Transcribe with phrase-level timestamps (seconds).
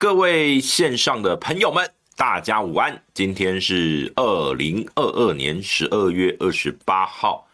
[0.00, 3.02] 各位线上的朋友们，大家午安。
[3.12, 7.44] 今天是二零二二年十二月二十八号，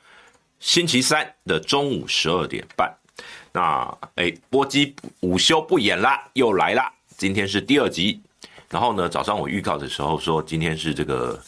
[0.61, 2.95] 星期三的中午十二点半。
[3.51, 6.93] 那哎，波基午休不演啦，又来啦。
[7.17, 8.21] 今天是第二集。
[8.69, 11.43] 然后呢，早上我预告的时候说，今天是这个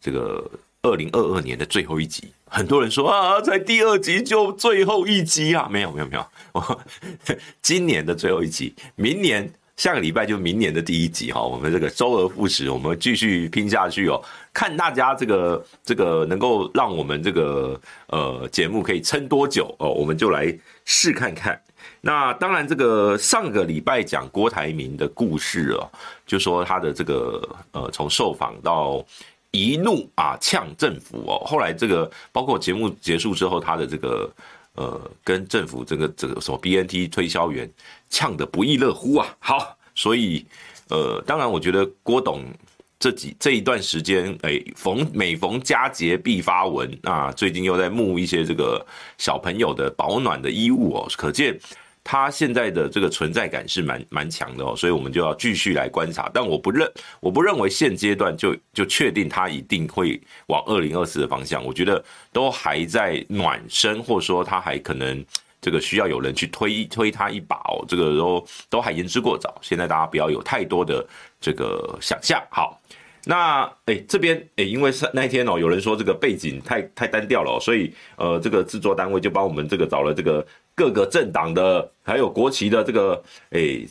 [0.00, 0.48] 这个
[0.82, 2.30] 二零二二年的最后一集。
[2.44, 5.68] 很多人说啊，才第二集就最后一集啊？
[5.68, 6.84] 没有没有没有，我
[7.60, 9.52] 今年的最后一集，明年。
[9.76, 14.22] 下个礼拜就明年的第一集哈，我们这个周而复始，我们继续拼下去哦。
[14.52, 21.60] 看大家这个这个能够让我们这个呃节目可以撑多久哦，我们就来试看看。
[22.00, 25.90] 那当然，这个上个礼拜讲郭台铭的故事哦，
[26.26, 29.04] 就说他的这个呃从受访到
[29.50, 34.30] 一怒啊呛政府哦，后来这个包括节目结束之后，他的这个。
[34.78, 37.66] 呃，跟政府这个这个什么 BNT 推销员
[38.08, 39.36] 呛得不亦乐乎啊！
[39.38, 40.44] 好，所以
[40.88, 42.44] 呃，当然我觉得郭董
[42.98, 48.84] 这几这一段时间，哎，逢每逢佳节必发文啊，最近又在募一些这个
[49.18, 51.58] 小朋友的保暖的衣物哦，可见。
[52.08, 56.30] 他现在的这个存在感是蛮蛮强的哦，所以我们就要继续来观察。
[56.32, 56.88] 但我不认，
[57.18, 61.64] 我不认为现阶段就就确定他一定会往二零二四的方向。
[61.64, 62.00] 我觉得
[62.32, 65.24] 都还在暖身，或者说他还可能
[65.66, 67.84] 这个需要有人去推推他一把哦。
[67.88, 69.52] 这个都都还言之过早。
[69.60, 71.04] 现在大家不要有太多的
[71.40, 72.40] 这个想象。
[72.50, 72.80] 好，
[73.24, 80.46] 那哎这边哎，因为是那天哦，有人说这个背景太太单调了，所以呃这个制作单位就帮我们这个找了这个。
[80.78, 83.14] 各个政党的，还有国旗的这个，
[83.48, 83.88] 哎、欸，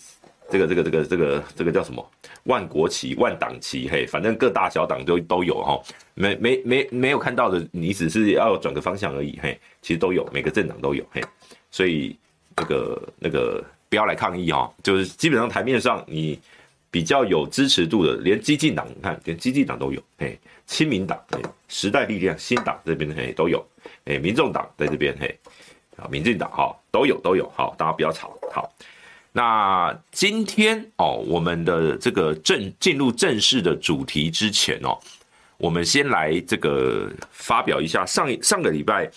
[0.52, 2.12] 这个这个这个这个这个叫什么？
[2.44, 5.82] 万国旗、万党旗，嘿，反正各大小党都都有哈。
[6.14, 11.24] 没没没没有看到的，你只是要转个方向而已，嘿，其实都有，每个政党都有，嘿。
[11.76, 12.16] 所以
[12.56, 16.40] 这个那个不要来抗议哈，就是基本上台面上你
[16.90, 23.62] 比较有支持度的，连激进党，你看连激进党都有，嘿，亲民党、嘿，时代力量、新党这边嘿都有，
[24.06, 25.38] 哎，民众党在这边嘿。
[25.98, 28.38] 啊，民进党哈都有都有，好，大家不要吵。
[28.54, 28.74] 好，
[29.34, 34.98] 那今天哦，我们的这个正进入正式的主题之前哦，
[35.58, 39.12] 我们先来这个发表一下上上个礼拜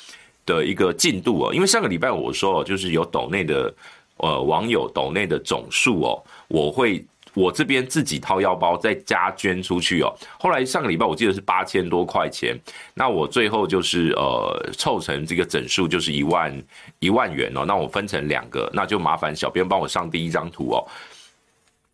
[0.48, 3.72] 的一个进度哦，因为上个礼拜我说哦，就是有斗内的
[4.16, 7.04] 呃网友斗内的总数哦，我会。
[7.34, 10.12] 我这边自己掏腰包再加捐出去哦。
[10.40, 12.58] 后来上个礼拜我记得是八千多块钱，
[12.94, 16.50] 那我最后就是呃凑成这个整数就是一万
[16.98, 17.64] 一万元哦。
[17.64, 20.82] 那我分成两个，那就麻烦小编帮我上第一张图哦。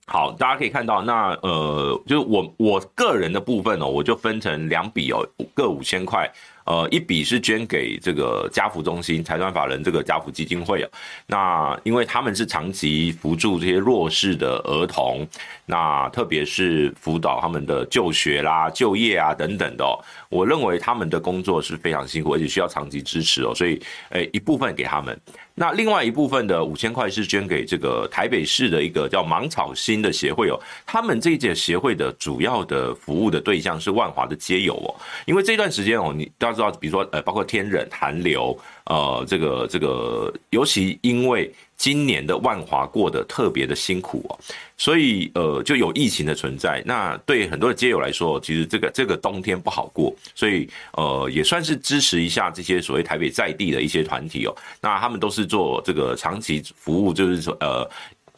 [0.06, 6.32] 好，大家可以看到，那呃就是我我个人的部分哦，我就分成两笔哦，各五千块。
[6.64, 10.90] 呃，一笔是捐给这个家扶中心财团法人这个家扶基金会啊，
[11.26, 15.26] 那因为他们是长期扶助这些弱势的儿童，
[15.66, 19.84] 那特别是辅导他们的就学啦、就业啊等等的，
[20.28, 23.80] 我认为他们的工作是非常辛苦，而且需要长期支持哦，所以
[24.10, 25.20] 诶一部分给他们，
[25.56, 34.90] 那另外一部分的五千块是捐给这个台北市的一个叫芒草心的协会哦，他们这一届协会的主要的服务的对象是万华的街友哦，
[35.26, 41.52] 因为这段时间哦，你大家知道，比如说，呃，包括天冷寒流，呃，这个这个，尤其因为
[41.84, 44.32] 今年的万华过得特别的辛苦哦，
[44.78, 46.82] 所以呃，就有疫情的存在。
[46.86, 54.56] 那对很多的街友来说，其实这个这个冬天不好过，所以呃，也算是支持一下这些所谓台北在地的一些团体哦。
[54.80, 57.86] 那他们都是做这个长期服务，就是说呃。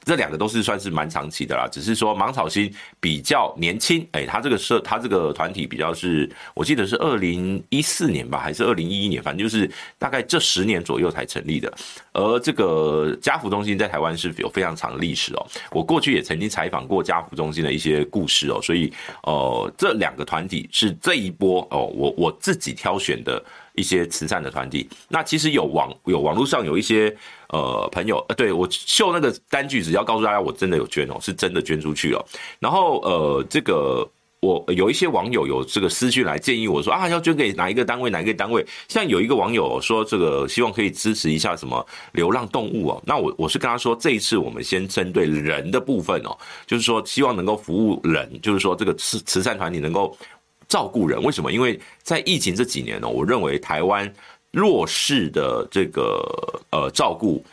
[0.06, 9.68] 这两个都是算是蛮长期的啦，只是说芒草心比较年轻，哎，他这个社他这个团体比较是，我记得是二零一四年吧，还是二零一一年，反正就是
[9.98, 11.70] 大概这十年左右才成立的。
[12.12, 18.92] 而这个家福中心在台湾是有非常长的历史哦，我过去也曾经采访过家福中心的一些故事哦，所以
[19.24, 23.44] 呃，这两个团体是这一波哦，我我自己挑选的。
[23.76, 27.14] 一些慈善的团体，那其实有网有网络上有一些
[27.50, 32.26] 呃朋友，呃，对我秀那个单据，只要告诉大家我真的有捐哦，是真的捐出去了。
[32.58, 34.08] 然后呃，这个
[34.40, 38.64] 我有一些网友有这个私讯来建议我说啊，要捐给哪一个单位，哪一个单位？
[38.88, 46.36] 像有一个网友说这个希望可以支持一下什么流浪动物哦，那我我是跟他说，这一次我们先针对人的部分哦，
[46.66, 50.16] 就是说希望能够服务人，就是说这个慈慈善团体能够。
[50.68, 51.52] 照顾人，为什么？
[51.52, 54.12] 因为在疫情这几年呢，我认为台湾
[54.50, 56.22] 弱势的这个
[56.70, 57.44] 呃照顾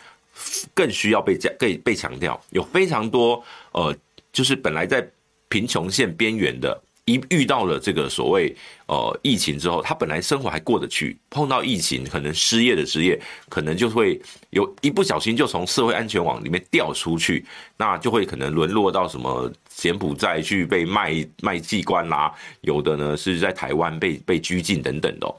[0.74, 2.40] 更需要被讲、被被强调。
[2.50, 3.96] 有非常多呃，
[4.32, 5.08] 就是本来在
[5.48, 8.56] 贫穷线边缘的一遇到了这个所谓
[8.88, 13.20] 呃疫情之后，他本来生活还过得去，碰到疫情可能失业的职业，
[13.50, 14.20] 可能就会
[14.52, 17.46] 有一不小心就从社会安全网里面掉出去，
[17.78, 25.36] 那就会可能沦落到什么柬埔寨去被卖卖器官啦，有的呢是在台湾被被拘禁等等的。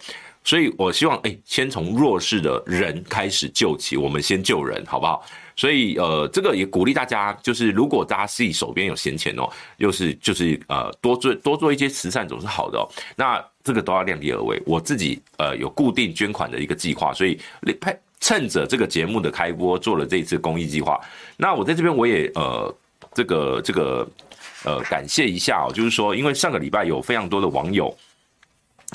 [0.46, 5.25] 所以我希望哎，先从弱势的人开始救起，我们先救人，好不好？
[5.56, 9.48] 所以，呃，这个也鼓励大家，就是如果大家自己手边有闲钱哦，
[9.78, 12.86] 又是就是呃，多做多做一些慈善总是好的哦。
[13.16, 14.60] 那这个都要量力而为。
[14.66, 17.38] 我自己呃有固定捐款的一个计划，所以
[18.20, 21.00] 趁着这个节目的开播，做了这一次公益计划。
[21.36, 22.75] 那我在这边我也呃
[23.14, 24.08] 这个这个
[24.64, 27.96] 呃感谢一下哦，就是说，因为上个礼拜有非常多的网友。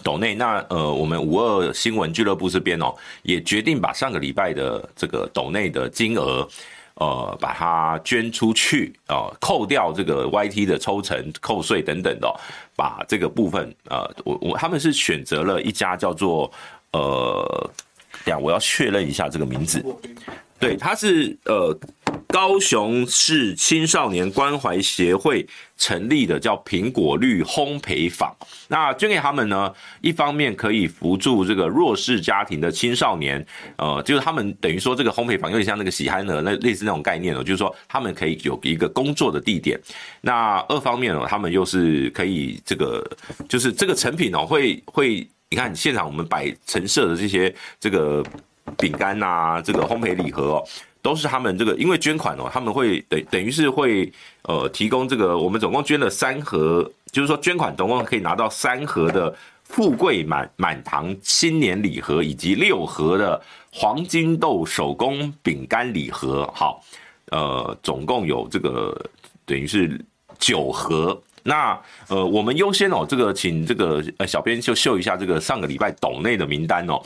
[0.02, 6.48] 斗内那呃，我们五二新闻俱乐部这边哦，也决定把上个礼拜的这个斗内的金额，
[6.94, 12.34] 呃，把它捐出去啊、呃，扣掉这个 YT 的抽成、扣税等等的、
[12.78, 16.50] 把这个部分呃，我我他们是选择了一家叫做
[16.94, 17.70] 呃，
[18.24, 19.84] 等下我要确认一下这个名字，
[20.60, 21.78] 对，他是呃。
[22.32, 25.48] 高雄市青少年关怀协会
[25.78, 28.32] 成立的叫苹果绿烘焙坊，
[28.68, 33.44] 那捐给他们呢，一方面可以扶助这个弱势家庭的青少年，
[33.78, 39.80] 呃，就是他们等于说这个烘焙坊有点像那个喜憨儿那类似那种概念哦，就是说他们可以有一个工作的地点。
[40.22, 43.04] 那二方面哦，他们又是可以这个，
[43.48, 48.24] 就是这个成品哦，会会，你看现场我们摆陈设的这些这个
[48.78, 50.64] 饼干呐，这个烘焙礼盒哦。
[51.02, 54.12] 都是他们这个，因为捐款哦，他们会等等于是会
[54.42, 59.34] 呃提供这个，我们总共捐了三盒，就是说捐款总共可以拿到三盒的
[59.64, 66.46] 富贵满满堂新年礼盒，以及六盒的黄金豆手工饼干礼盒。
[66.54, 66.84] 好，
[67.32, 68.94] 呃，总共有这个
[69.46, 69.98] 等于是
[70.38, 71.18] 九盒。
[71.44, 77.02] 那呃，我们优先哦，这个请这个呃小编就秀一下这个上个礼拜斗内的名单哦。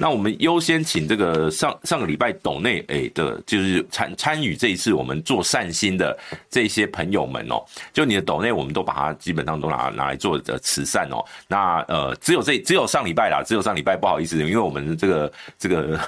[0.00, 6.18] 那我们优先请这个上上个礼拜斗内诶的，就是参参与这一次我们做善心的
[6.48, 7.62] 这些朋友们哦，
[7.92, 11.22] 就你的斗内，我们都把它基本上都拿拿来做的慈善哦。
[11.46, 16.00] 那呃，只有这只有上礼拜啦，只有上礼拜不好意思，因为我们这个这个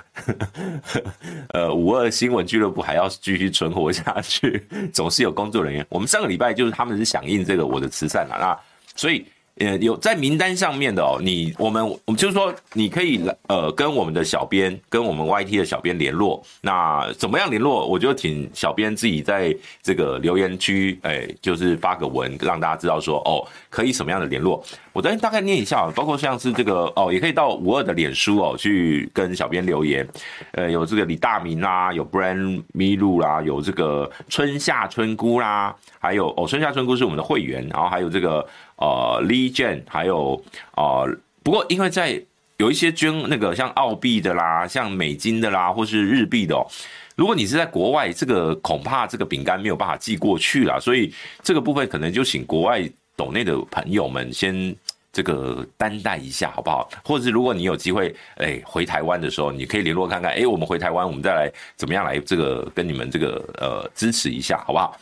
[1.53, 5.87] 呃五二新闻俱乐部还要继续存活下去，总是有工作人员。
[5.91, 8.59] 我们上个礼拜就是他们是响应这个我的慈善啦，那
[8.97, 9.23] 所以。
[9.58, 16.43] 呃，有在名单上面的哦，你我们我们就是说，你可以来呃跟我们的小编，跟我们 YT 的小编联络。
[16.62, 17.87] 那怎么样联络？
[17.87, 24.64] 我就请小编自己在这个留言区，哎，就是发个文，让大家知道说哦，可以什么样的联络。
[24.94, 30.06] 我再大概念一下，包括像是这个哦，也可以到五二的脸书哦去跟小编留言。
[30.53, 38.44] 呃，有这个李大明啦，有 Brand 麋鹿啦，有这个春夏春姑啦，还有哦，春夏春姑是我们的会员，然后还有这个。
[38.82, 40.43] 呃，Lee Jane，还有
[40.74, 42.20] 呃，不过因为在
[42.56, 46.67] 有一些捐那个像澳币的啦，像美金的啦，或是日币的哦，
[47.15, 52.82] 如果你是在国外，这个恐怕这个饼干没有办法寄过去啦，所以这个部分可能就请国外
[53.15, 54.74] 岛内的朋友们先
[55.12, 56.89] 这个担待一下，好不好？
[57.05, 64.98] 或者是如果你有机会哎回台湾的时候，你可以联络看看，哎，我们回台湾，我们再来怎么样来这个跟你们这个呃支持一下，好不好？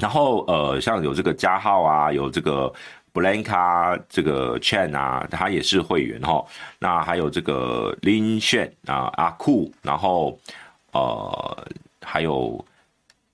[0.00, 2.72] 然后呃，像有这个加号啊，有这个
[3.12, 6.44] Blanca 这个 Chen 啊，他也是会员哈。
[6.78, 10.38] 那还有这个林炫啊，阿酷，然后
[10.92, 11.66] 呃
[12.02, 12.64] 还有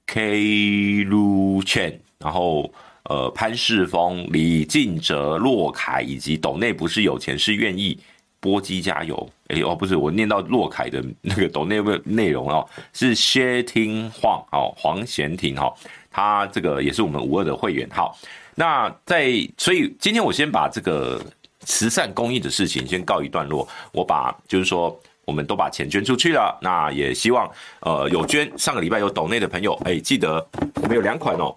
[0.07, 2.71] K Lu Chen，然后
[3.05, 7.99] 呃潘世峰、李进哲、洛凯以及斗内不是有钱是愿意
[8.41, 9.29] 波基加油。
[9.49, 15.73] 哎哦，不是我念到洛凯的那个斗内内容哦，是谢廷晃哦，黄贤廷哈。
[16.17, 18.17] 他这个也是我们五二的会员，好，
[18.55, 21.21] 那在所以今天我先把这个
[21.61, 27.47] 慈善公益的事情先告一段落，我把就是说我们都把钱捐出去了，那也希望
[27.81, 30.43] 呃有捐上个礼拜有斗内的朋友，哎，记得
[30.77, 31.55] 我们有两款哦，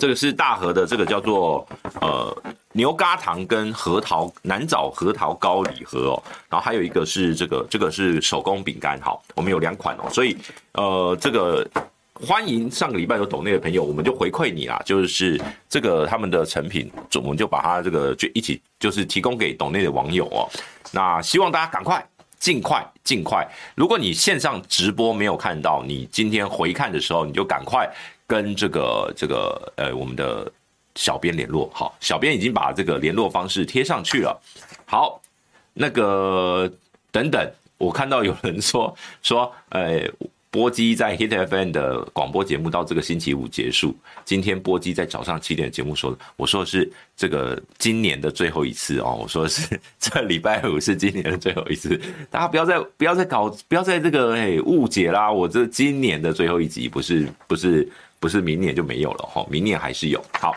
[0.00, 1.64] 这个是大盒的，这个叫做
[2.00, 2.36] 呃
[2.72, 10.36] 牛轧糖跟核桃南枣核桃糕礼盒哦，然后还有一个是这个这个是手工饼干，好，我们有两款哦，所以
[10.72, 11.64] 呃这个。
[12.24, 20.48] 欢迎上个礼拜有斗内的朋友，我们就回馈你啦，就是这个他们的成品，我们就把它这个就一起就是提供给斗内的网友哦。
[20.92, 22.04] 那希望大家赶快、
[22.38, 23.44] 尽快、尽快。
[23.74, 27.92] 如果你线上直播没有看到，你今天回看的时候，你就赶快
[28.24, 30.50] 跟这个这个呃我们的
[30.94, 31.68] 小编联络。
[31.74, 34.40] 好，小编已经把这个联络方式贴上去了。
[34.86, 35.20] 好，
[35.74, 36.72] 那个
[37.10, 40.08] 等等，我看到有人说说，呃。
[40.52, 43.96] 波基在 Hit FM 的广播节目到这个星期五结束。
[44.22, 51.98] 今天波基在早上七点的节目说的，我说的是这个今年的最后一次哦，我说的是 这礼拜五是今年的最后一次，
[52.30, 57.88] 大家不要再不要再搞不要再这个哎误解啦，我这今年的最后一集不是不是
[58.20, 60.54] 不是明年就没有了哈，明年还是有好。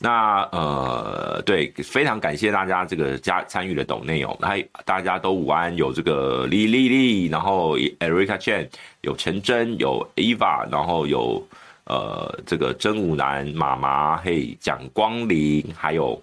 [0.00, 8.68] 那呃，对，非常感谢大家这个加参与的抖内哦，还大家都午安，有这个李丽丽，然后 Erica Chen，
[9.00, 11.44] 有陈真，有 Eva，然后有
[11.86, 16.22] 呃这个真武男妈妈，嘿，蒋光临，还有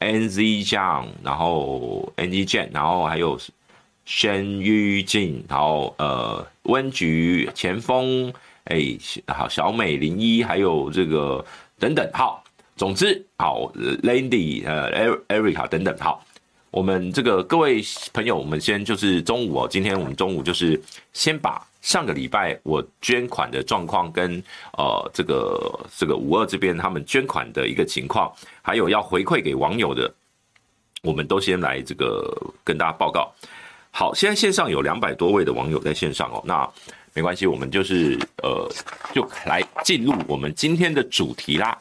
[0.00, 3.40] NZ 酱然后 NZ Jen，然后还有
[4.04, 8.30] 申玉静，然后呃温菊前锋，
[8.64, 11.42] 哎，好小美零一，还有这个
[11.78, 12.43] 等等，好。
[12.76, 13.70] 总之，好
[14.02, 16.24] ，Landy，呃，Erica 等等，好，
[16.72, 17.80] 我们这个各位
[18.12, 20.80] 朋友，我们先就是中午哦，今天我们中午就是
[21.12, 30.12] 先把上个礼拜我捐款的状况跟呃这个这个五二这边他们捐款的一个情况，还有要回馈给网友的，
[31.02, 32.28] 我们都先来这个
[32.64, 33.32] 跟大家报告。
[33.92, 36.68] 好，现在线上有两百多位的网友在线上哦，那
[37.12, 38.68] 没关系，我们就是呃
[39.14, 41.78] 就来进入我们今天的主题啦。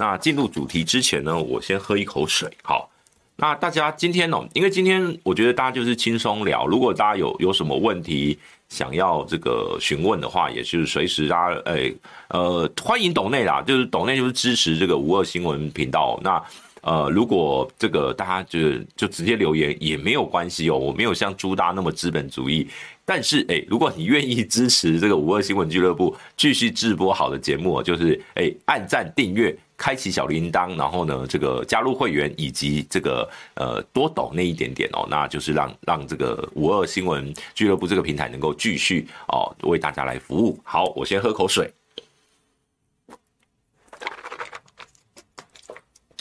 [0.00, 2.50] 那进入主题之前呢，我先喝一口水。
[2.62, 2.88] 好，
[3.36, 6.66] 那大家今天哦，因为今天我觉得大家就是轻松聊。
[6.66, 8.38] 如果大家有有什么问题
[8.70, 11.94] 想要这个询问的话，也是随时大家诶
[12.28, 16.18] 呃欢迎董内啦，就是董内就是支持这个五二新闻频道。
[16.24, 16.42] 那
[16.82, 22.68] 呃如果这个大家就是就直接留言也没有关系哦，我没有像朱大那么资本主义。
[23.04, 29.56] 但是诶如果你愿意支持这个五二新闻俱乐部继续制播好的节目，就是诶按赞订阅。
[29.82, 40.60] 开启小铃铛，然后呢，这个加入会员以及这个呃多抖那一点点哦，那就是让让这个五二新闻俱乐部这个平台能够继续哦为大家来服务。
[40.64, 41.72] 好，我先喝口水。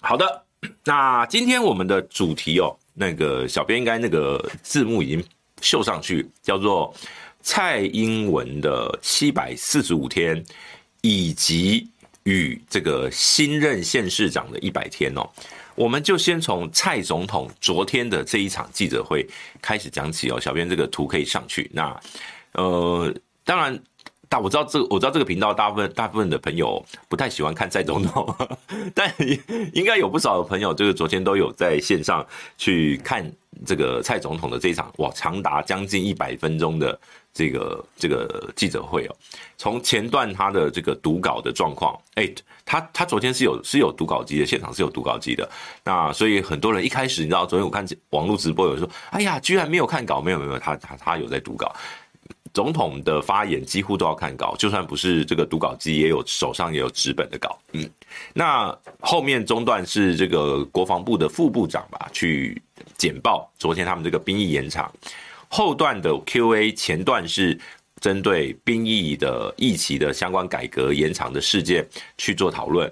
[0.01, 0.45] 好的，
[0.83, 5.23] 那今天我们的主题哦，那个小编应该那个字幕已经
[5.61, 6.93] 秀上去，叫做
[7.41, 10.43] 蔡英文的七百四十五天
[11.01, 11.87] 以及。
[12.25, 15.27] 与这个新任县市长的一百天哦，
[15.73, 19.27] 我们就先从蔡总统昨天的这一场记者会
[19.61, 20.39] 开始讲起哦。
[20.39, 21.71] 小编这个图可以上去。
[21.73, 21.99] 那
[22.51, 23.11] 呃，
[23.43, 23.81] 当然，
[24.29, 28.33] 但我知道这个，我知道这个频道大部分大部分的朋友不太喜欢看蔡总统，
[28.95, 29.13] 但
[29.73, 32.25] 应该有不少的朋友，这个昨天都有在线上
[32.57, 33.29] 去看
[33.65, 36.97] 这个蔡总统的这一场哇，长达将近一百分钟的。
[37.31, 39.15] 这个这个记者会哦，
[39.55, 42.27] 从前段他的这个读稿的状况，哎，
[42.65, 45.47] 他他昨天是有是有读稿机的，现场是有读稿机的。
[45.83, 51.71] 那所以很多人一开始你知道，昨天我看网络直播有人说，哎呀，居然没有看稿，没有没有，他他他有在读稿。
[52.53, 57.59] 总统的发言几乎都要看稿，就算不是这个读稿机，也有手上也有纸本的稿。
[57.73, 57.89] 嗯，
[58.33, 62.61] 那后面中段是这个国防部的副部长吧，去
[62.97, 64.91] 简报昨天他们这个兵役延长。
[65.47, 67.59] 后段的 Q&A，前段是
[67.99, 71.87] 针对兵役的役期的相关改革延长的事件
[72.17, 72.91] 去做讨论。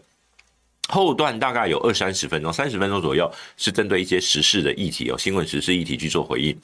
[0.90, 6.58] 后段大概有二三十分钟，三十分钟左右是针对一些时事的议题哦，新闻时事议题去做回应。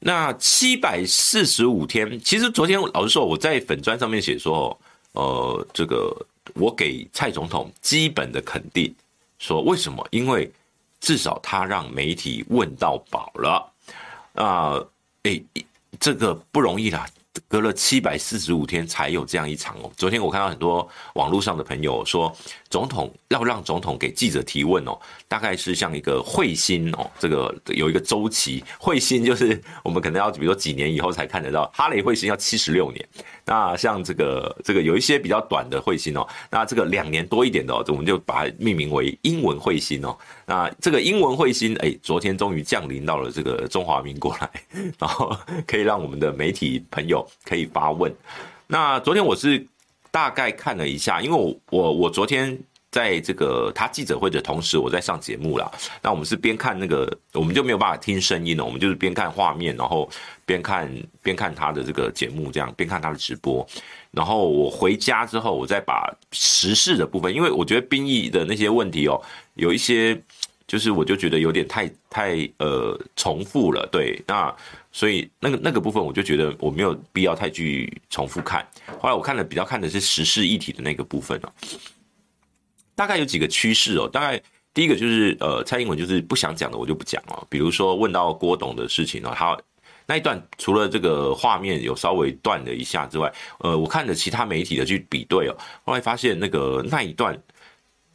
[0.00, 4.78] 那七百四十五天，其实昨天老实说，我在粉专上面写说，
[5.12, 6.14] 呃，这个
[6.54, 8.94] 我给蔡总统基本的肯定，
[9.38, 10.06] 说为什么？
[10.10, 10.50] 因为
[11.00, 13.72] 至少他让媒体问到饱了。
[14.34, 14.78] 啊，
[15.24, 15.44] 诶、
[15.98, 17.04] 这个不容易啦，
[17.46, 19.90] 隔了七百四十五天才有这样一场哦。
[19.96, 22.34] 昨天我看到很多网络上的朋友说，
[22.70, 33.08] 总统要让总统给记者提问哦，大概是像一个彗星哦，这个有一个周期，彗星就是我们可能要比如说几年以后才看得到，哈雷彗星要七十六年。
[33.44, 40.16] 那像这个这个有一些比较短的彗星哦，那这个两年多一点的哦，我们就把它命名为英文彗星哦。
[40.46, 44.50] 那这个英文彗星哎，昨天终于降临到了这个中华民国来，
[44.98, 45.34] 然后
[45.66, 48.14] 可以让我们的媒体朋友可以发问。
[48.66, 49.66] 那昨天我是
[50.10, 52.58] 大概看了一下，因为我我我昨天。
[52.90, 55.70] 在这个他记者会的同时，我在上节目啦。
[56.00, 58.64] 那我们是边看那个，我们就没有办法听声音了。
[58.64, 60.08] 我们就是边看画面，然后
[60.46, 60.90] 边看
[61.22, 63.64] 边看他的这个节目，这样边看他的直播。
[64.10, 69.20] 然后我回家之后，我再把时事的部分，因为我觉得兵役的那些问题哦，
[69.54, 70.18] 有一些
[70.68, 73.88] 就是我就觉得有点太太呃重复了。
[73.90, 74.54] 对，那
[74.92, 78.64] 所以那个那个部分，我就觉得我没有必要太去重复看。
[79.00, 81.50] 后来我看了比较看的是时事议题的那个部分哦。
[82.94, 84.38] 大概有几个趋势哦，大概
[84.74, 89.58] 第一个就是呃，蔡英文就是不想讲的我就不讲哦，比如说问到郭董的事情哦，他
[90.06, 97.34] 那一段除了这个画面有稍微断了一下之外，呃，我看了其他媒体的去比对哦，后来发现那个那一段。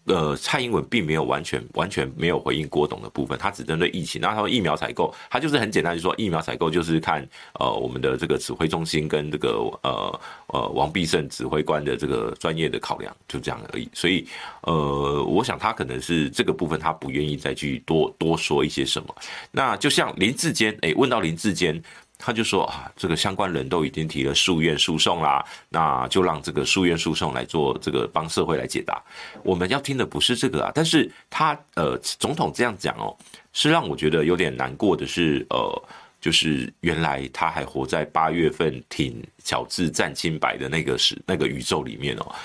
[0.05, 4.21] 呃，蔡英文并没有完全完全没有回应郭董的部分，他只针对疫情。
[4.21, 7.25] 那他说疫苗采购，他就是很简单，就说疫苗采购就是看
[7.59, 9.51] 呃我们的这个指挥中心跟这个
[9.83, 13.87] 呃呃王必胜指挥官的这个专业的考量，就这样而已。
[13.93, 14.27] 所以
[14.63, 19.15] 呃，我想他可能是这个部分他不愿意再去多多说一些什么。
[19.51, 21.81] 那就像林志坚，哎，问到林志坚。
[22.25, 29.03] 他就说啊，这个相关人都已经提了诉愿诉讼啦，那就让这个诉愿诉讼来做这个帮社会来解答。
[29.43, 33.13] 我们要听的不是这个啊，但是他呃，总统这样讲哦，
[33.51, 35.83] 是让我觉得有点难过的是，呃，
[36.21, 42.35] 就是原来他还活在八月份挺乔治占清白的那个时那个宇宙里面哦。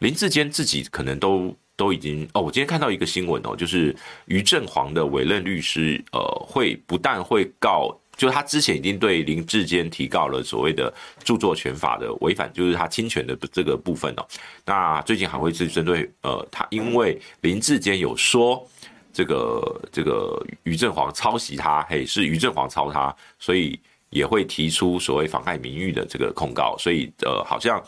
[0.00, 3.94] 林志坚自己可能都都已经哦，我今天看到一个新闻哦，就是
[4.26, 7.96] 于正煌的委任律师呃，会不但会告。
[8.16, 10.92] 就他之前已经对林志坚提告了所谓的
[11.24, 14.26] 著作权法的违反，就是他侵权的这个部分哦。
[14.64, 18.64] 那最近还会是针对呃，他因为林志坚有说
[19.12, 26.76] 这个这个于正煌抄袭他，嘿，是于正煌抄他，所以也会提出所谓妨害名誉的这个控告。
[26.78, 27.82] 所以呃，好像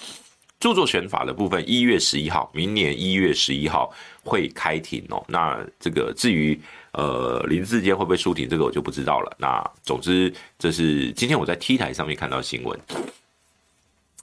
[0.59, 5.23] 著作权法的部分一月十一号，明年一月十一号会开庭哦。
[5.28, 6.59] 那这个至于。
[6.94, 8.48] 呃，林志坚会不会出庭？
[8.48, 9.36] 这个我就不知道了。
[9.38, 12.78] 那总之，这是今天我在 T 台上面看到新闻。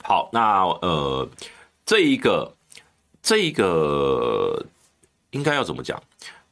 [0.03, 1.29] 好，那呃，
[1.85, 2.53] 这一个
[3.21, 4.65] 这一个
[5.31, 6.01] 应该要怎么讲？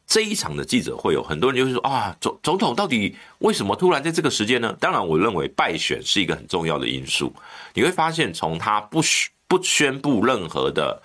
[0.06, 4.76] 这一场的记者会有很多人就是说啊，总总统到底为什么突然在这个时间呢？
[4.80, 7.34] 当然，我认为败选是一个很重要的因素。
[7.74, 9.02] 你会发现，从他不
[9.48, 11.02] 不宣布任何的。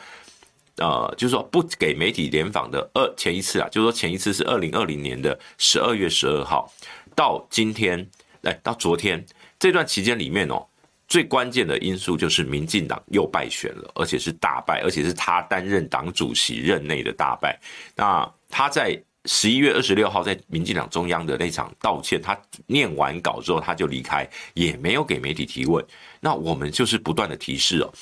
[0.77, 6.73] 呃，就是说不给媒体联访的二前一次啊，就是说前一次是二零二零年的十二月十二号，
[7.15, 8.05] 到今天，
[8.41, 9.25] 来到昨天
[9.59, 10.67] 这段期间里面哦，
[11.07, 17.59] 最关键的因素就是民进党又败选了，而且是大败，而且是他担任党主席任内的大败。
[17.95, 25.83] 那他在十一月二十六号在民进党中央的那场道歉，他念完稿之后他就离开，也没有给媒体提问。
[26.21, 27.93] 那我们就是不断的提示哦。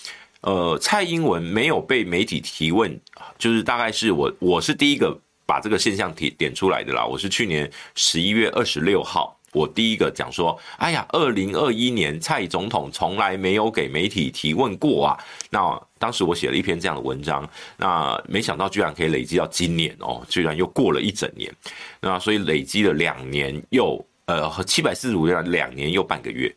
[0.43, 3.01] 呃，蔡英文没有被媒体提问，
[3.39, 7.05] 就是大概是我我是第一个把这个现象提点出来的啦。
[7.07, 15.19] 我是去年十一月二十六号，我第一个讲说，哎呀，二零二一年蔡总统从来没有给媒体提问过啊。
[15.49, 21.55] 那当时我写了一篇这样的文章，那没想到居然可以累积到今年哦，居然又过了一整年，
[22.01, 26.53] 那所以累积了两年又呃七百四十五天，两年又半个月，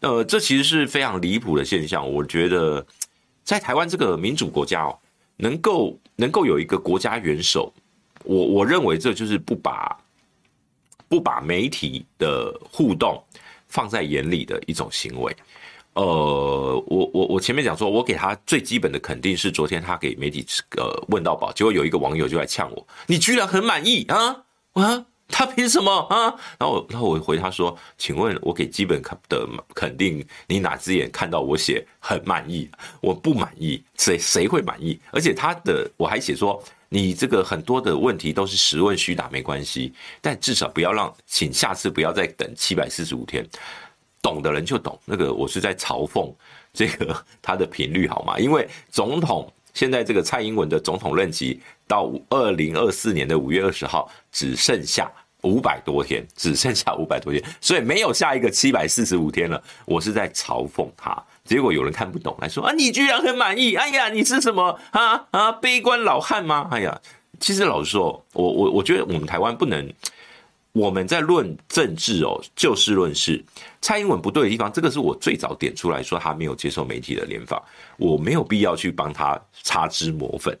[0.00, 2.84] 呃，这其实是非常离谱的现象，我觉得。
[3.44, 4.98] 在台湾这个民主国家哦，
[5.36, 7.72] 能够能够有一个国家元首，
[8.24, 9.96] 我我认为这就是不把
[11.08, 13.22] 不把媒体的互动
[13.68, 15.36] 放在眼里的一种行为。
[15.92, 16.02] 呃，
[16.88, 20.44] 我我我前面讲说，我给他最基本的肯定是昨天他给媒体
[20.76, 25.06] 呃问到宝，结果有一个网友就来呛我，你居然很满意啊啊！
[25.26, 26.34] 他凭什么啊？
[26.58, 32.70] 然后我，然后我回他说：“请问，我给基本的肯定，你哪只眼看到我写很满意？
[33.00, 35.00] 我不满意，谁谁会满意？
[35.10, 43.44] 而且他的我还写说，你这个很多的问题都是实问虚答，没关系，但至少不要让，请下次不要再等七百四十五天。
[44.22, 46.32] 懂的人就懂，那个我是在嘲讽
[46.72, 48.38] 这个他的频率好吗？
[48.38, 55.10] 因为总统。”现在这个蔡英文的总统任期到二零二四年的五月二十号只剩下
[55.42, 59.62] 五百多天，只剩下五百多天，所以没有下一个七百四十五天了。
[59.84, 63.74] 我是在嘲讽他，结果有人看不懂，来说啊，你居然很满意？
[63.74, 66.68] 哎呀，你是什么啊啊悲观老汉吗？
[66.70, 66.98] 哎呀，
[67.38, 69.92] 其实老实说，我我我觉得我们台湾不能。
[70.74, 73.42] 我们在论政治哦，就事论事。
[73.80, 77.62] 蔡英文不对的地方，这个是我最早点出来说他没有接受媒体的联访，
[77.96, 80.58] 我没有必要去帮他擦脂抹粉。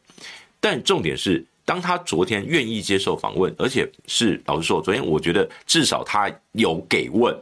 [0.60, 7.36] 但重点是，当他昨天愿意接受访问，而且是老实说，昨天我觉得至少他有给问，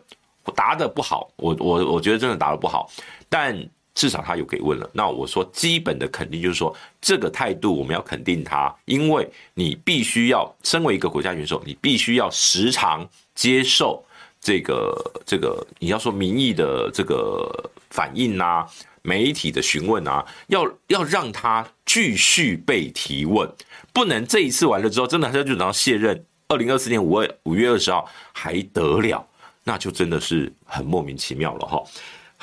[0.57, 2.91] 答得不好，我我我觉得真的答得不好，
[3.29, 3.69] 但。
[3.95, 14.03] 至少他有给问了，那我说基本的肯定就是说，这个态度我们要肯定他，因为你必须要身为一个国家元首，你必须要时常接受
[14.41, 18.67] 这个这个你要说民意的这个反应啊，
[19.03, 23.47] 媒体的询问啊，要要让他继续被提问，
[23.93, 29.23] 不能这一次完了之后，真的他就等到卸任，二零二四年五月五月二十号还得了，
[29.65, 31.83] 那就真的是很莫名其妙了哈。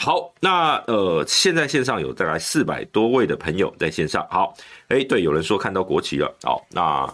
[0.01, 4.25] 好，那呃，现在线上有大概四百多位的朋友在线上。
[4.31, 4.55] 好，
[4.87, 6.33] 哎，对，有人说看到国旗了。
[6.41, 7.13] 好，那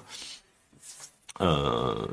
[1.40, 2.08] 呃，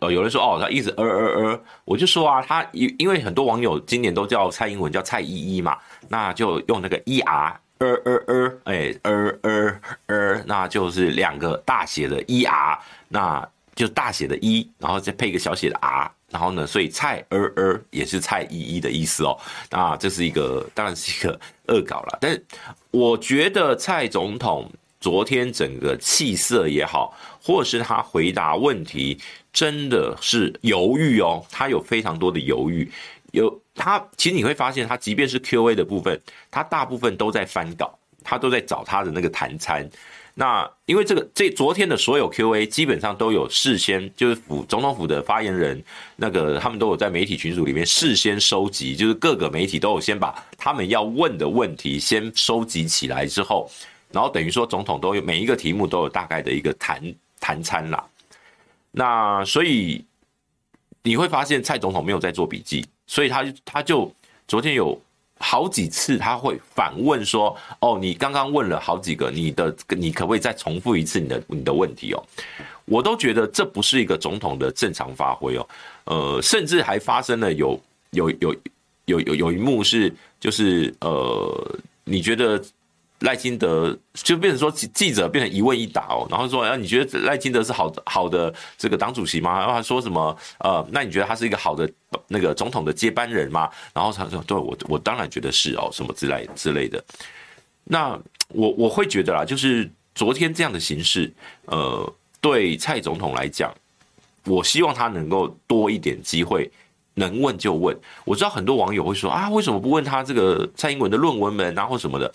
[0.00, 19.38] 呃，有人说哦，他一直呃呃呃，我就说啊，他因因为很多网友今年都叫蔡英文叫蔡依依嘛，那就用那个 E R 呃呃呃，哎呃呃呃，那就是两个大写的 E R，那就大写的 E，然后再配一个小写的 R，然后呢，所以蔡呃呃也是蔡依依的意思哦，
[19.70, 22.44] 那这是一个当然是一个恶搞了，但是
[22.90, 24.70] 我觉得蔡总统。
[25.02, 29.18] 昨天整个气色也好，或是他回答问题，
[29.50, 32.86] 真的是犹豫哦，他有非常多的犹豫。
[33.30, 39.88] 有他，其实你会发现，他即便是 Q&A 的部分，他大部分都在翻稿，他都在找他的那个谈餐。
[40.34, 45.82] 那因为这个这昨天的所有 Q&A 基本上都有事先，就是府总统府的发言人，
[46.16, 53.70] 那个他们都有在媒体群组里面事先收集，就是各个媒体都有先把他们要问的问题先收集起来之后。
[54.12, 57.00] 然后等于说，总统都有每一个题目都有大概的一个谈
[57.38, 58.04] 谈餐啦。
[58.90, 60.04] 那所以
[61.02, 64.12] 你会发现，蔡总统没有在做笔记，所以他他就
[64.48, 65.00] 昨天有
[65.42, 72.22] 好几次他会反问说：“哦，你刚刚问了好几个，你的你可不可以再重复一次你的你的问题哦？”
[72.84, 75.68] 我都觉得这不是一个总统的正常发挥哦。
[76.04, 78.54] 呃，甚至还发生了有有有
[79.06, 82.62] 有有有一幕是就是呃，你觉得？
[83.20, 89.58] 赖清德就变成说记者变成一问一答哦，然后说啊，你觉得赖清德是好好的这个党主席吗？
[89.58, 91.90] 然后他说什么呃，那你觉得他是一个好的
[92.28, 93.68] 那个总统的接班人吗？
[93.92, 97.02] 然后他说对我我当然觉得是哦，什么之类之类的。
[97.84, 101.30] 那我我会觉得啦，就是昨天这样的形式，
[101.66, 103.70] 呃，对蔡总统来讲，
[104.46, 106.70] 我希望他能够多一点机会，
[107.14, 107.94] 能问就问。
[108.24, 112.32] 我知道很多网友会说啊，为什么不问他这个蔡英文的论文门啊或什么的？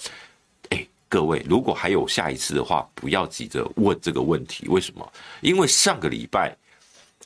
[1.15, 4.67] 各位，如果还有下一次的话，不要急着问这个问题。
[4.67, 5.13] 为什么？
[5.39, 6.53] 因为上个礼拜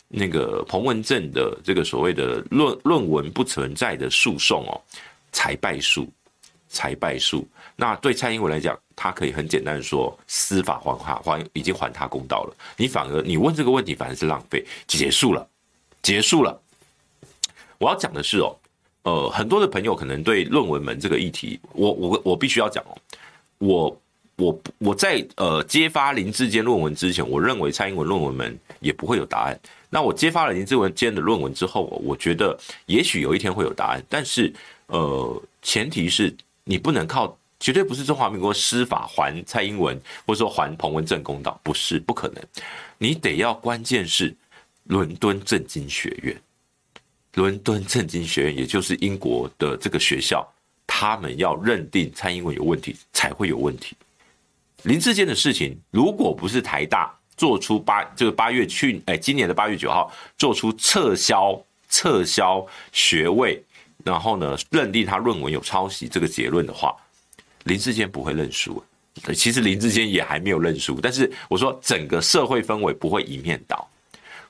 [0.07, 4.79] 那个彭文正的这个所谓的论论文不存在的诉讼哦，
[5.31, 6.07] 才败诉，
[6.67, 7.47] 才败诉。
[7.75, 12.55] 那对蔡英文来讲，他可以很简单的说，司法还他还已经还他公道了。
[12.77, 14.63] 你反而你问这个问题，反而是浪费。
[14.85, 15.49] 结束了，
[16.03, 16.61] 结束了。
[17.79, 18.55] 我要讲的是哦，
[19.01, 22.95] 呃，很多的朋友可能对论文门这个议题，我我我必须要讲哦。
[23.59, 24.01] 我
[24.35, 29.59] 我我在呃揭发林志坚论文之前，我认为蔡英文论文们也不会有答案。
[29.89, 34.03] 那我揭发了林志文坚的论文之后，我觉得也许有一天会有答案。
[34.09, 34.53] 但是
[34.87, 42.43] 呃，前提是你不能靠，绝对不是中华民国司法还蔡英文，或者说还彭文正公道，不是不可能。
[42.97, 44.33] 你得要关键是
[44.85, 46.41] 伦敦政经学院，
[47.33, 50.47] 伦敦政经学院也就是英国的这个学校。
[50.91, 53.95] 他们要认定蔡英文有问题，才会有问题。
[54.81, 63.63] 林志坚的事情，如果不是台大做出八这个八月去哎，今年的八月九号做出撤销撤销学位，
[64.03, 66.95] 然后呢认定他论文有抄袭这个结论的话，
[67.65, 68.83] 林志坚不会认输。
[69.35, 73.87] 其实林志坚也还没有认输，但是我说整个社会氛围不会一面倒，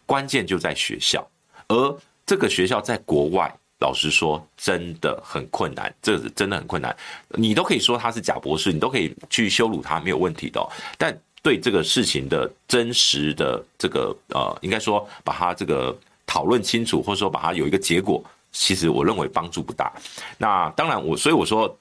[0.06, 1.30] 关键就在学校，
[1.68, 3.54] 而这个学校在国外。
[3.80, 6.96] 老实说，真的很困难，这真的很困难。
[7.30, 10.62] 你都可以说他是假博士，你都可以去羞辱他，没有问题的。
[10.98, 19.94] 但对这个事情的真实的这个呃，应该说把它这个讨论清楚，或者说把它有一个结果，其实我认为帮助不大。
[20.38, 21.74] 那当然，我所以我说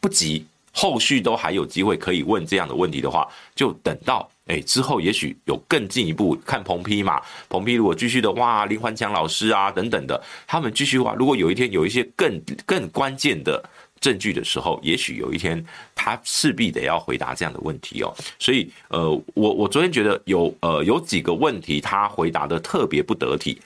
[0.00, 4.28] 不急，后续都还有机会可以问这样的问题的话，就等到。
[4.46, 7.18] 哎，之后也许有更进一步看彭批嘛？
[7.48, 13.64] 彭批如果继续的哇，林环强老师啊等等的，他们继续话，如果有一天有一些更更关键的
[14.00, 18.14] 证据的时候，也许有一天他势必得要回答这样的问题哦。
[18.38, 23.58] 所以，呃，我我昨天觉得有呃有几个问题他回答的特别不得体，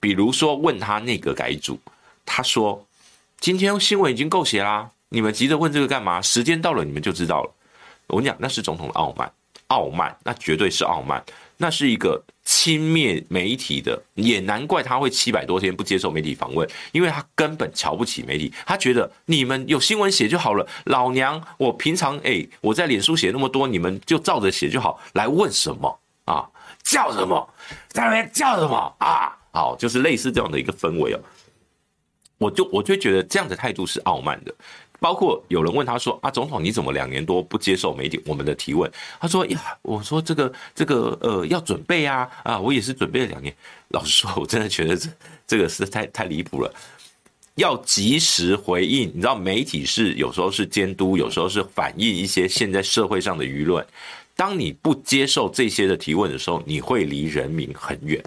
[0.00, 1.78] 比如说问他那个改组，
[2.24, 2.84] 他说
[3.38, 6.20] 今天新闻已经够写啦，你们急着问这个干嘛？
[6.20, 7.54] 时间到了你们就知道了。
[8.08, 9.32] 我跟你讲，那是总统的傲慢。
[9.68, 11.20] 傲慢，那绝对是傲慢，
[11.56, 26.48] 那是一个轻蔑媒体的，也难怪他会七百多天不接受媒体访问，因为他根本瞧不起媒体，他觉得你们有新闻写就好了，老娘我平常哎、欸、我在脸书写那么多，你们就照着写就好，来问什么啊？
[26.84, 27.52] 叫什么？
[27.88, 29.36] 在那边叫什么啊？
[29.50, 31.20] 好，就是类似这样的一个氛围哦，
[32.38, 34.54] 我就我就觉得这样的态度是傲慢的。
[34.98, 43.54] 包括有人问他说：“啊，总统你怎么两年多不接受媒体我们的提问？”他说：“呀，我说这个这个呃要准备啊啊，我也是准备了两年。
[43.88, 45.08] 老实说，我真的觉得这
[45.46, 46.72] 这个是太太离谱了。
[47.56, 53.86] 要及时回应，你知道媒体是有时候是监督，有时候是反映一些现在社会上的舆论。
[54.34, 58.22] 当你不接受这些的提问的时候，你会离人民很远。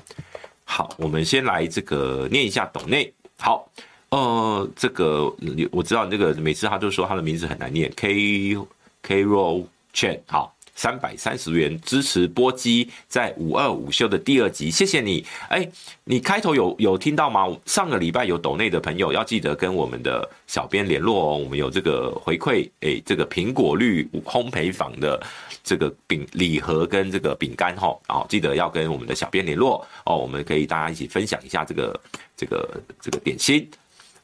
[0.64, 3.14] 好，我们先来这个念一下董内。
[3.38, 3.70] 好，
[4.12, 5.34] 呃，这个
[5.72, 8.58] 我知道那个每次他都说他的名字很难念，K
[9.04, 10.20] K Roll Chen。
[10.28, 10.56] 好。
[10.76, 15.26] 三百三十元支持播机在五二五休的第二集，谢谢你。
[15.50, 15.70] 哎，
[16.06, 17.54] 你开头有有听到吗？
[17.66, 21.36] 上个礼拜有抖内的朋友要记得跟我们的小编联络哦。
[21.36, 25.22] 我们有这个回馈，哎，这个苹果绿烘焙坊的
[25.66, 30.16] 这个饼礼盒跟这个饼干哈，好，记得要跟我们的小编联络哦。
[30.16, 32.00] 我们可以大家一起分享一下这个
[32.38, 33.70] 这个这个点心。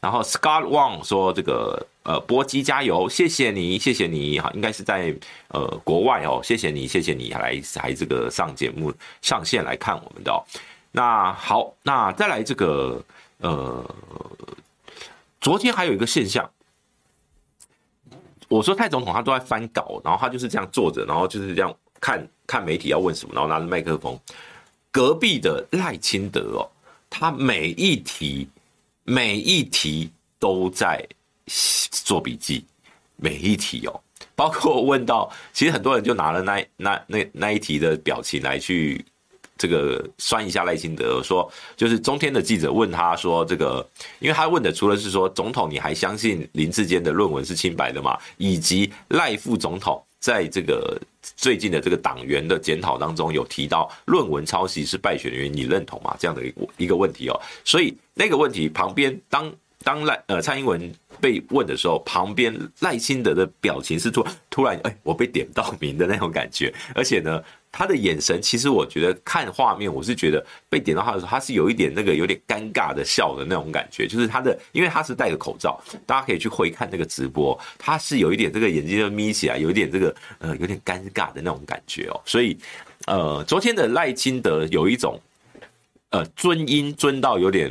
[0.06, 1.84] 然后 Scott Wang 说这个。
[2.06, 5.12] 呃，波基加油，谢谢你，谢谢你，哈，应该是在
[5.48, 10.38] 呃国外哦，谢谢你，谢谢你来来这个上节目上线来看我们的哦。
[10.92, 13.04] 那好，那再来这个
[13.40, 13.84] 呃，
[15.42, 16.48] 昨天还有一个现象，
[18.50, 24.16] 我说蔡总统他都在翻稿，然后他就是这样坐着，然后就是这样看看媒体要问什么，然后拿着麦克风。
[24.92, 26.70] 隔壁的赖清德哦，
[27.10, 28.48] 他每一题
[29.06, 31.02] 每一题都在。
[31.92, 32.66] 做笔记，
[33.18, 34.02] 每一题哦，
[34.36, 39.06] 包括我问到，其实很多人就拿了那那那那一题的表情来去
[39.56, 43.88] 这个算一下赖清德，说就是中天的记者问他说这个，
[44.18, 48.18] 因为他问的除了是说总统你还相信林志坚的论文是清白的嘛？
[48.38, 51.00] 以及赖副总统在这个
[51.36, 56.16] 最近的这个党员的检讨当中有提到论文抄袭是败选原因，你认同吗？
[56.20, 60.94] 这样的一个一个问题哦，所以那个问题旁边当当赖呃蔡英文。
[61.22, 67.42] 被问的时候，旁边赖清德的表情是突突然，哎，我被点到名的那种感觉，而且呢，
[67.78, 82.58] 他的眼神，其实我觉得看画面，我是觉得被点到他的时候，他是有一点那个有点尴尬的笑的那种感觉，就是他的，因为他是戴着口罩，大家可以去回看那个直播，他是有一点这个眼睛就眯起来，有一点这个呃有点尴尬的那种感觉哦，所以
[83.08, 85.20] 呃，昨天的赖清德有一种
[86.12, 87.70] 呃尊音尊到有点。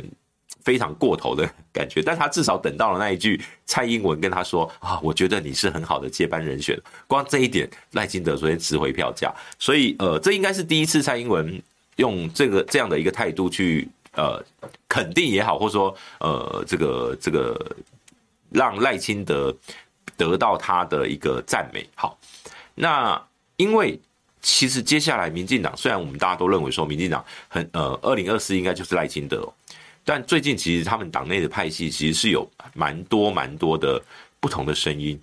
[0.65, 6.75] 非常过头的感觉，但他至少等到了那一句蔡英文跟他说啊，我觉得你是很好的接班人选。
[7.05, 9.31] 光这一点，赖清德昨天值回票价。
[9.59, 11.61] 所以呃，这应该是第一次蔡英文
[11.97, 14.43] 用这个这样的一个态度去呃
[14.89, 17.55] 肯定也好，或者说呃这个这个
[18.49, 19.55] 让赖清德
[20.17, 21.87] 得到他的一个赞美。
[21.93, 22.17] 好，
[22.73, 23.21] 那
[23.57, 23.99] 因为
[24.41, 29.53] 其实接下来民进党虽然我们大家都认为说民进党很呃二零二四应该就是赖清德哦。
[30.05, 34.01] 但最近其实他们党内的派系其实是有蛮多蛮多的
[34.39, 35.19] 不同的声音，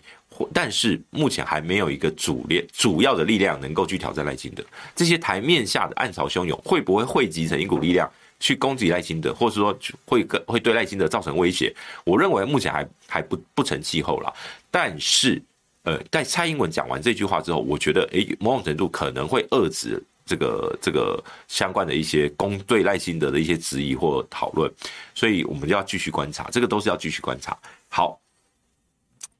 [0.53, 4.65] 但是目前还没有一个主力主要的力量能够去挑战赖清德。
[4.97, 11.73] 这些台面下的暗潮汹涌，会不会汇集成一股力量去攻击赖清德，或者说会跟会对赖清德造成威胁？
[12.05, 14.35] 我认为目前还还不不成气候了。
[14.69, 15.41] 但是，
[15.85, 20.03] 呃，在蔡英文讲完这句话之后，我觉得，诶，某种程度可能会遏制。
[20.33, 24.73] 这个这个相关的一些公对赖清德的一些质疑或讨论，
[25.15, 27.55] 所以我们就要继续观察，这个都是要继续观察。
[27.91, 28.19] 好，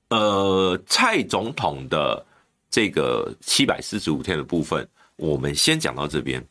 [0.09, 2.23] 呃，蔡总统的
[2.71, 6.45] 这个七百四十五天的部分，我们先讲到这边。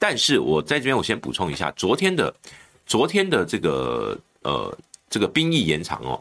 [0.00, 2.34] 但是我在这边我先补充一下，昨天的
[2.84, 4.76] 昨天的这个呃
[5.08, 6.20] 这个兵役延长哦，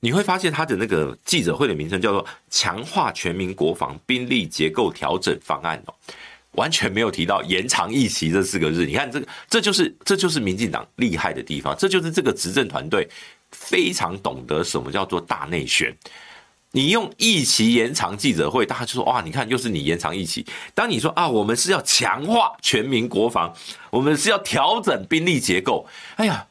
[0.00, 5.94] 你会发现他的那个记者会的名称叫做“强化全民国防兵力结构调整方案”哦。
[6.52, 13.08] 完全没有提到延长役期这四个日，你看这个，这就是这就是民进党厉害的地方，这就是这个执政团队
[13.50, 15.94] 非常懂得什么叫做大内宣。
[16.70, 20.46] 你用役期延长记者会，大家就说哇，你看又是你延长役期。
[20.74, 23.54] 当你说啊，我们是要强化全民国防，
[23.90, 25.86] 我们是要调整兵力结构，
[26.16, 26.46] 哎呀。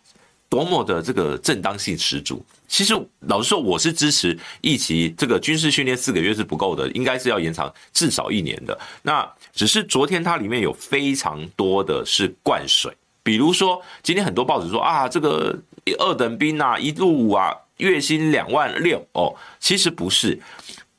[0.49, 2.45] 多么的这个正当性十足！
[2.67, 8.77] 其实老实说，我是支持役期这个军事训练四个月是不够的，应该是要延长至少一年的。
[9.01, 12.91] 那只是昨天它里面有非常多的是灌水，
[13.23, 15.57] 比如说今天很多报纸说啊，这个
[15.99, 20.39] 二等兵啊，一路啊，月薪两万六哦，其实不是。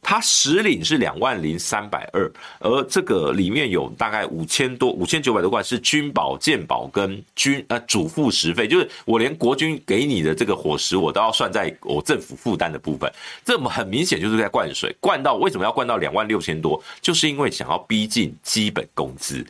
[0.05, 13.11] 他实领是两万零三百二，而这个里面有大概五千多、五千九百多块是军保、健保跟军呃主副食费，就是我连国军给你的这个伙食，我都要算在我政府负担的部分。
[13.45, 16.83] 这么很明显就是在灌水，灌到为什么要灌到两万六千多？
[17.01, 19.47] 就是因为想要逼近基本工资。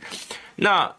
[0.55, 0.89] 那。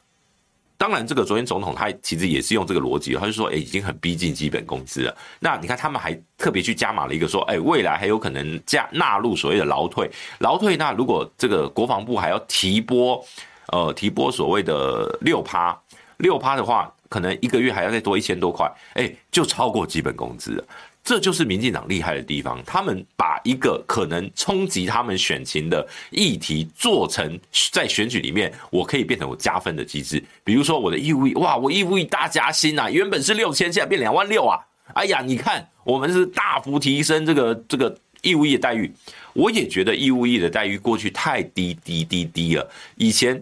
[0.84, 5.16] 当然，这个昨天总统他其实也是用这个逻辑，他就说，哎，已经很逼近基本工资了。
[5.40, 10.10] 那你看，他们还特别去加码了一个说，哎，未来还有可能加纳入所谓的劳退。
[10.40, 13.24] 劳退，那如果这个国防部还要提拨，
[13.72, 15.74] 呃，提拨所谓的六趴，
[16.18, 20.64] 六趴的话，可能一个月还要再多一千多块，哎，就超过基本工资了。
[21.04, 27.38] 这就是民进党厉害的地方，他们把一个可能冲击他们选情的议题做成
[27.70, 30.24] 在选举里面，我可以变成我加分的机制。
[30.42, 34.58] 比如说我的义务役，哇，我义务役大加薪啊，原本是六千，现在变两万六啊！
[34.94, 38.90] 哎呀，你看我们是大幅提升这个这个义务役的待遇。
[39.34, 42.66] 我也觉得义务役的待遇过去太低低低低了。
[42.96, 43.38] 以前，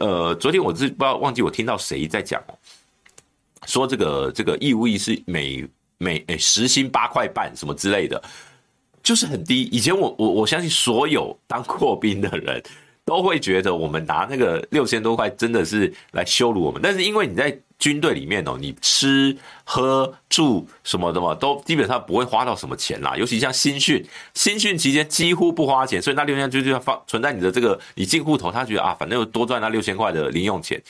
[0.00, 2.42] 呃，昨天我是不知道忘记我听到谁在讲，
[3.64, 5.66] 说这个这个义务役是每。
[5.98, 8.22] 每诶时薪八块半什么之类的，
[9.02, 9.62] 就是很低。
[9.72, 12.62] 以前我我我相信所有当过兵的人
[13.04, 16.80] 都会觉得我们拿那个六千多块真的是来羞辱我们。
[16.82, 23.14] 但是因为你在军队里面哦，你吃喝住什么的嘛，都基本上不会花到什么钱啦。
[23.16, 24.04] 尤其像新训，
[24.34, 30.82] 新训期间几乎不花钱，所以那六千就就要放存在你的这个你进户头，他觉得啊，反正又多赚那六千块的零用钱。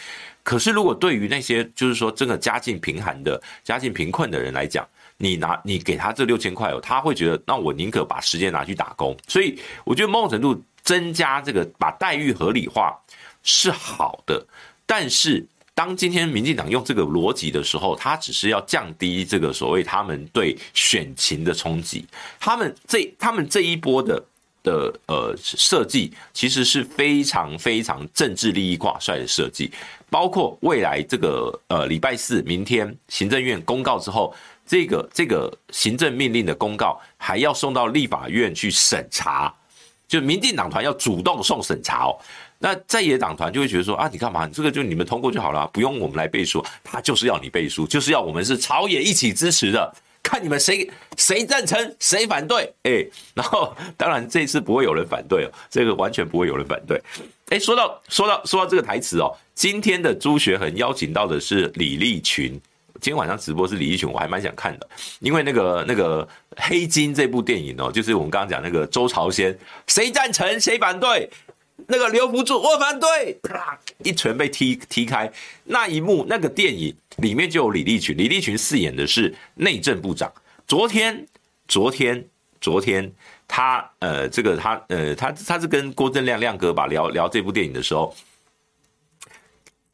[0.46, 9.16] 可是如果对于那些就是说真的家境贫寒的、家境贫困的人来讲，你拿你给他这六千块哦，他会觉得，那我宁可把时间拿去打工。
[9.26, 12.96] 所以我觉得某种程度增加这个把待遇合理化
[13.42, 14.46] 是好的，
[14.86, 22.06] 但是当今天民进党用这个逻辑的时候，他只是要降低这个所谓他们对选情的冲击。
[22.38, 24.24] 他们这他们这一波的
[24.62, 29.70] 的呃设计，其实是非常非常政治利益挂帅的设计，
[30.16, 34.34] 包括未来这个呃礼拜四明天行政院公告之后。
[34.68, 39.54] 这个这个行政命令的公告还要送到立法院去审查，
[40.08, 42.18] 就民进党团要主动送审查哦。
[42.58, 44.44] 那在野党团就会觉得说啊，你干嘛？
[44.48, 46.60] 这个就你们通过就好了，不用我们来背书。
[46.82, 49.94] 他就是要你背书，就是要我们是朝野一起支持的，
[50.26, 52.74] 看你们谁谁赞成谁反对。
[52.82, 57.00] 哎，然后 当然这次不会有人反对哦，这个完全不会有人反对。
[57.50, 62.60] 哎，说到说到说到这个台词哦，今天的朱学恒邀请到的是李立群。
[62.98, 64.88] 今天晚上直播是李立群，我还蛮想看的，
[65.20, 66.24] 因为那个那个
[66.56, 71.30] 《黑金》这部电影哦，就是我们刚刚讲那个周朝先，谁赞成谁反对，
[71.86, 75.30] 那个留不住我反对，啪，一拳被踢踢开，
[75.64, 80.32] 那一幕那个电影里面就有李立群，李立群饰演的是内政部长。
[80.66, 81.26] 昨天
[81.68, 82.24] 昨天
[82.60, 83.12] 昨天
[83.46, 88.14] 他呃这个他呃他他是跟郭正亮亮哥吧聊聊这部电影的时候。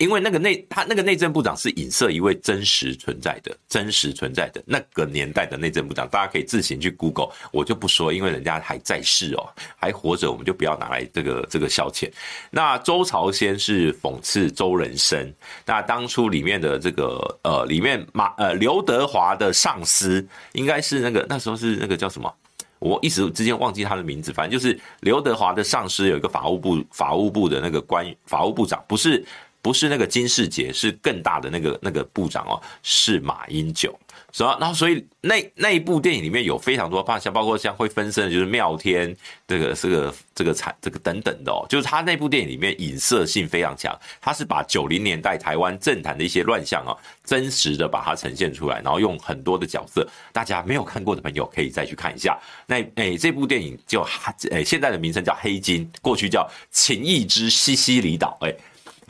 [0.02, 12.10] 因为那个内他那个内政部长是影射一位真实存在的、真实存在的那个年代的内政部长，大家可以自行去 Google，我就不说，因为人家还在世哦，还活着，我们就不要拿来这个这个消遣。
[12.50, 15.32] 那周朝先是讽刺周人生，
[15.64, 22.34] 那当初里面的这个呃，里面马呃刘德华的上司应该是那个那时候是那个叫什么？
[22.80, 29.24] 我一时之间忘记他的名字，反正就是刘德华的上司有一个法务部法务部的那个官法务部长，不是。
[29.62, 33.96] 不是那个金士杰，是更大的那个那个部长哦，是马英九，
[34.32, 34.58] 是吧？
[34.60, 52.36] 然后所以那那一部电影里面有非常多，像包括像会分身的，就是妙天这个这个这个产这个等等的哦，就是他那部电影里面影射性非常强，他是把九零年代台湾政坛的一些乱象哦，真实的把它呈现出来，然后用很多的角色，大家没有看过的朋友可以再去看一下。
[52.66, 54.04] 那诶这部电影就
[54.50, 56.40] 诶现在的名称叫《黑金》，过去叫
[56.72, 58.58] 《情义之西西里岛》诶。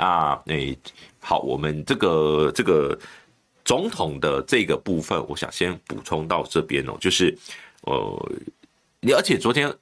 [0.03, 0.79] 啊，那、欸、
[1.21, 2.99] 好，我们这个这个
[3.65, 7.33] 总统的这个部分，我想先补充到这边哦，就是
[7.83, 8.33] 呃，
[8.99, 9.73] 你而且昨天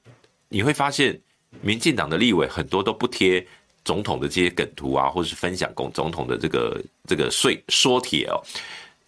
[0.47, 1.19] 你会发现，
[1.61, 3.43] 民进党的立委很多都不贴
[3.83, 8.37] 总统的这些梗图啊，或是分享共总统的这个这个说说帖哦，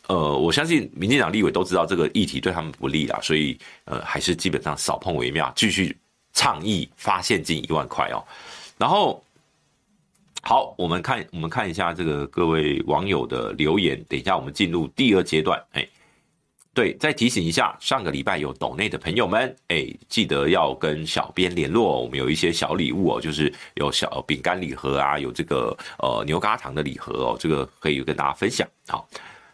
[0.07, 5.95] 呃，我相信民进党立委都知道这个议题对他们不利啦，所以呃，还是基本上少碰为妙，继续
[6.33, 8.25] 倡议发现金一万块哦，
[8.79, 9.23] 然后。
[10.45, 14.03] 好，我们看我们看一下这个各位网友的留言。
[14.09, 15.57] 等一下，我们进入第二阶段。
[15.71, 15.87] 哎，
[16.73, 22.01] 对，再提醒一下，上个礼拜有抖内的朋友们，哎，记得要跟小编联络。
[22.01, 28.67] 我们有一些小礼物哦，就是有小饼干礼盒啊，有这个呃牛轧糖的礼盒哦，这个可以跟大家分享。
[28.85, 29.07] 好，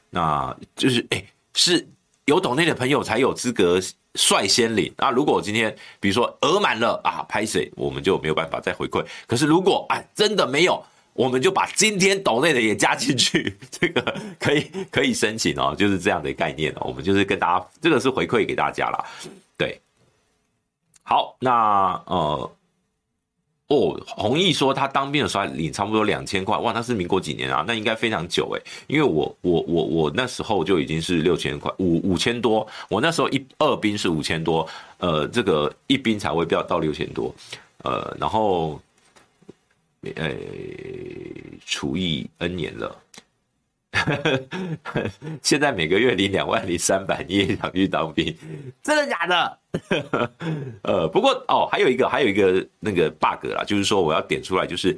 [0.10, 1.24] 那就是哎，
[1.54, 1.88] 是
[2.26, 3.80] 有抖内的朋友才有资格
[4.16, 4.94] 率先领。
[4.98, 9.06] 那如果今天比如说额满了啊，拍水我们就没有办法再回馈。
[9.28, 10.84] 可是如果啊真的没有，
[11.14, 16.84] 我们就把今天岛内的也加进去， 这个可以可以申请哦，就是这样的概念哦。
[16.86, 19.06] 我们就是跟大家，这个是回馈给大家了。
[19.58, 19.82] 对，
[21.04, 22.52] 好，那呃，
[23.70, 27.64] 哦，弘毅说他当兵的时候领差不多两千块，哇，那是民国几年啊？
[27.68, 34.68] 那应该非常久诶，因为我我我我那时候就已经是六千块，五五千多，我那时候一二兵是五千多，
[34.98, 37.34] 呃，这个一兵才会飙到六千多，
[37.84, 38.80] 呃，然后。
[40.16, 40.34] 诶，
[41.66, 42.96] 除役 N 年了，
[45.42, 48.36] 现在每个月领两万零三百，你也想去当兵？
[48.84, 49.58] 真的假的？
[50.84, 54.98] 呃，不过哦，还有一个，还有一个那个 bug 啦，就是说我要点出来，就是。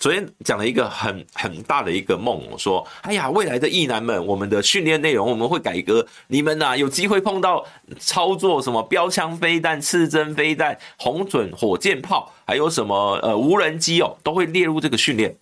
[0.00, 7.64] 昨天讲了一个很很大的一个梦，我说：“哎呀，未来的役男们，我们的训练内容我们会改革，你们呐、啊、有机会碰到
[8.00, 15.36] 操作什么标枪飞弹、刺针飞弹、红准火箭炮，还有什么呃无人机哦，都会列入这个训练。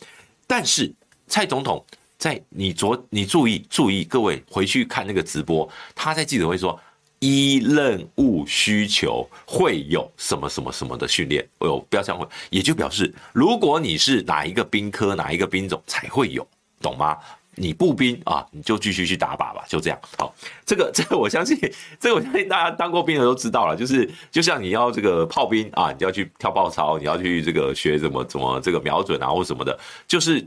[0.49, 0.93] 但是
[1.29, 1.83] 蔡总统
[2.21, 6.79] 在你昨你注意注意，各位回去看那个直播，他在记者会说。”
[7.23, 16.49] 依任务需求会有什么什么什么的训练，有标枪会，也就表示如果你是哪一个兵科哪一个兵种才会有，
[16.81, 17.19] 懂吗？
[17.57, 19.99] 你步兵啊，你就继续去打靶吧，就这样。
[20.17, 21.59] 好，这个这个我相信，
[22.01, 30.43] 这个我相信大家当过兵的都知道了，就是就像你要这个炮兵啊，你要去跳爆操，你要去这个学怎么怎么这个瞄准啊或什么的，就是。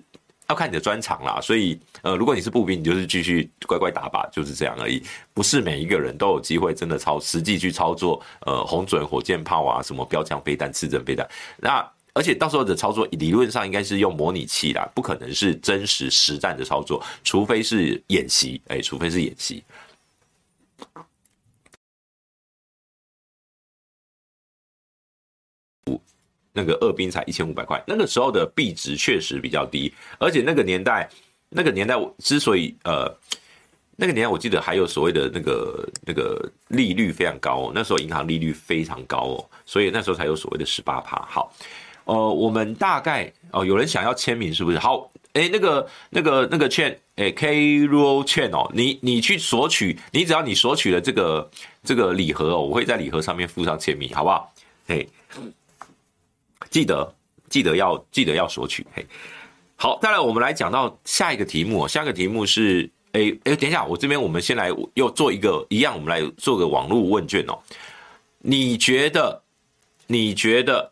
[0.54, 5.02] 要看你的专长啦，所以呃，如果你是步兵，你就是继续乖乖打靶，就是这样而已。
[5.34, 11.28] 不是每一个人都有机会真的操实际去操作呃红准火箭炮啊，什么标枪飞弹、刺针飞弹。
[11.58, 11.84] 那
[12.14, 19.64] 而且到时候的操作理论上应该是用模拟器啦，不可能是真实实战的操作，除非是演习，哎，除非是演习。
[26.54, 31.10] 那个二兵才一千五百块，那个时候的币值确实比较低，而且那个年代，
[31.50, 33.12] 那个年代之所以呃，
[33.96, 41.18] 那个年代我记得还有所谓的那个那个利率非常高哦，那时候银行利率非常高哦，所以那时候才有所谓的十八趴。
[41.28, 41.52] 好，
[42.06, 44.78] 呃，我们大概哦，有人想要签名是不是？
[44.78, 51.50] 好，哎，那个那个那个券，哎，K Roll 券哦，你你去索取，你只要你索取了这个
[51.84, 54.54] 这个礼盒哦，我会在礼盒上面附上签名，好不好？
[54.88, 55.10] 嘿。
[56.70, 57.16] 记得
[57.50, 59.06] 记得要记得要索取嘿，
[59.76, 67.60] 好，再来我们来讲到下一个题目，下一个题目是，哎哎，等一下，我这边我们先来又做一个一样，我们来做个网络问卷哦。
[68.40, 69.42] 你觉得
[70.08, 70.92] 你觉得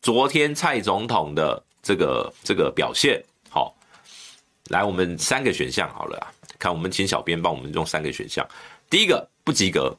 [0.00, 3.74] 昨天蔡总统的这个这个表现好？
[4.68, 8.46] 来，我们三个选项好了，看我们请小编帮我们用三个选项，
[8.88, 9.96] 第一个不及格，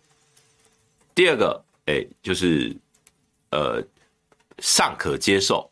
[1.13, 2.73] 第二个哎就是
[3.49, 3.84] 呃。
[4.60, 5.70] 尚可接受，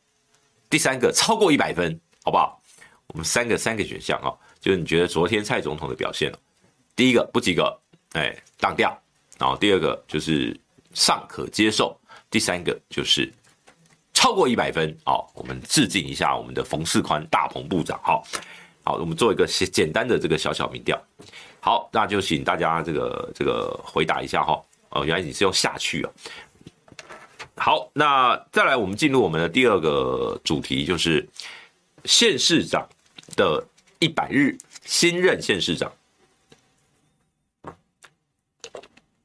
[0.69, 2.61] 第三个超过一百分，好不好？
[3.07, 6.33] 我们三个三个选项啊，就是你觉得昨天蔡总统的表现，
[6.95, 7.75] 第一个不及格，
[8.13, 8.99] 哎，当掉，
[9.37, 10.59] 然后第二个就是
[10.93, 11.97] 尚可接受，
[12.29, 13.31] 第三个就是
[14.13, 18.23] 超过一百分，好，我们致敬一下我们的冯世宽大鹏部长，好，
[18.83, 20.99] 好，我们做一个简单的这个小小民调，
[21.59, 24.59] 好，那就请大家这个这个回答一下哈，
[24.89, 26.11] 哦，原来你是用下去啊。
[27.57, 31.25] 好，那再来，我们进入我们的第二个主题，就是
[32.03, 32.87] 县市长
[33.35, 33.65] 的
[33.99, 35.91] 一百日，新任县市长。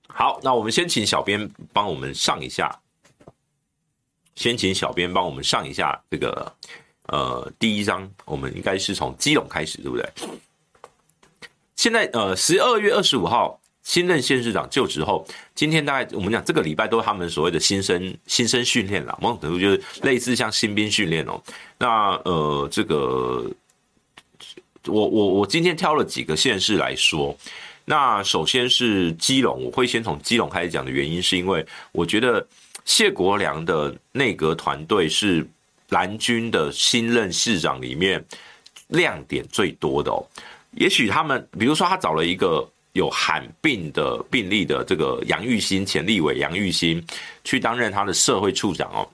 [0.07, 2.81] 好，那我们先请小编帮我们上一下，
[4.37, 6.55] 先请小编帮我们上一下这个
[7.09, 10.09] 呃第一章，我们应该是从基隆开始，对不对？
[11.75, 13.60] 现在呃十二月二十五号。
[13.91, 21.43] 新任县市长就职后，今天大概我们讲这个礼拜都是他们所谓的新生新生训练了，某种程度就是类似像新兵训练哦。
[21.77, 23.51] 那呃，这个
[24.87, 27.37] 我我我今天挑了几个县市来说。
[27.85, 32.47] 那首先是基隆，我会先从基隆开始讲的原因，是因为我觉得
[32.85, 35.45] 谢国良的内阁团队是
[35.89, 38.25] 蓝军的新任市长里面
[38.87, 40.25] 亮点最多的哦。
[40.77, 42.65] 也许他们，比如说他找了一个。
[42.93, 47.05] 有罕病的病例的这个杨玉兴前立委杨玉兴
[47.45, 49.09] 去担任他的社会处长哦，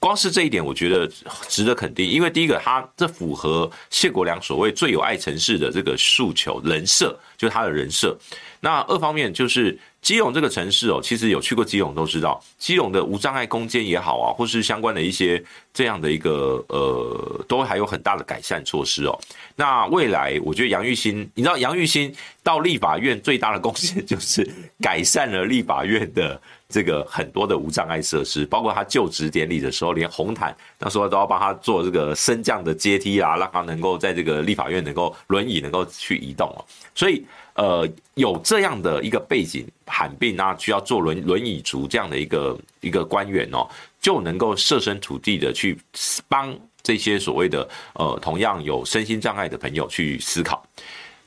[0.00, 1.06] 光是这一点我觉得
[1.46, 8.18] 值得肯定，因为第一个他这符合谢国梁所谓最有爱城市的这个诉求人设，就是他的人设。
[8.60, 15.42] 那二方面就是基隆这个城市哦，其实有去过基隆都知道，基隆的无障碍空间也好啊，或是相关的一些
[15.74, 19.18] 这样的一个呃，都还有很大的改善措施哦。
[19.54, 22.10] 那未来我觉得杨玉兴，你知道杨玉兴
[22.42, 26.40] 到立法院最大的贡献就是改善了立法院的
[26.70, 36.64] 这个很多的无障碍设施，包括他就职典礼的时候，连红毯那时候都要帮他做这个升降的阶梯啊，让他能够在这个立法院能够轮椅能够去移动哦，
[36.94, 37.22] 所以。
[37.54, 43.68] 呃，有这样的一个背景，罕病啊，需要坐轮轮椅族这样的一个一个官员哦，
[44.00, 45.78] 就能够设身处地的去
[46.26, 50.64] 帮这些所谓的呃同样有身心障碍的朋友去思考。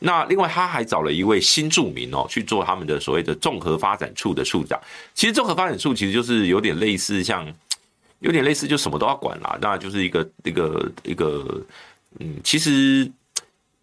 [0.04, 4.80] 那另外他还找了一位新住民哦去做他们的所谓的综合发展处的处长。
[5.14, 7.48] 其实综合发展处其实就是有点类似像，
[8.20, 11.62] 有点类似就什么都要管啦，那就是一个一个一个
[12.20, 13.10] 嗯，其实。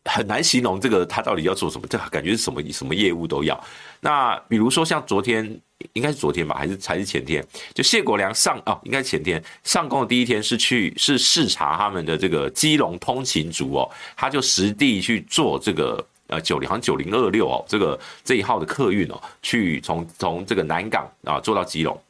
[0.06, 3.62] 很难形容这个他到底要做什么，这感觉是什么什么业务都要。
[4.00, 5.44] 那比如说像昨天，
[5.92, 7.46] 应该是昨天吧，还是还是前天？
[7.74, 22.00] 就谢国梁上哦，应该前天上工的第一天是去是视察他们的这个基隆通勤族哦，他就实地去做这个呃九零好像九零二六哦，这个这一号的客运哦，去从从这个南港啊坐到基隆，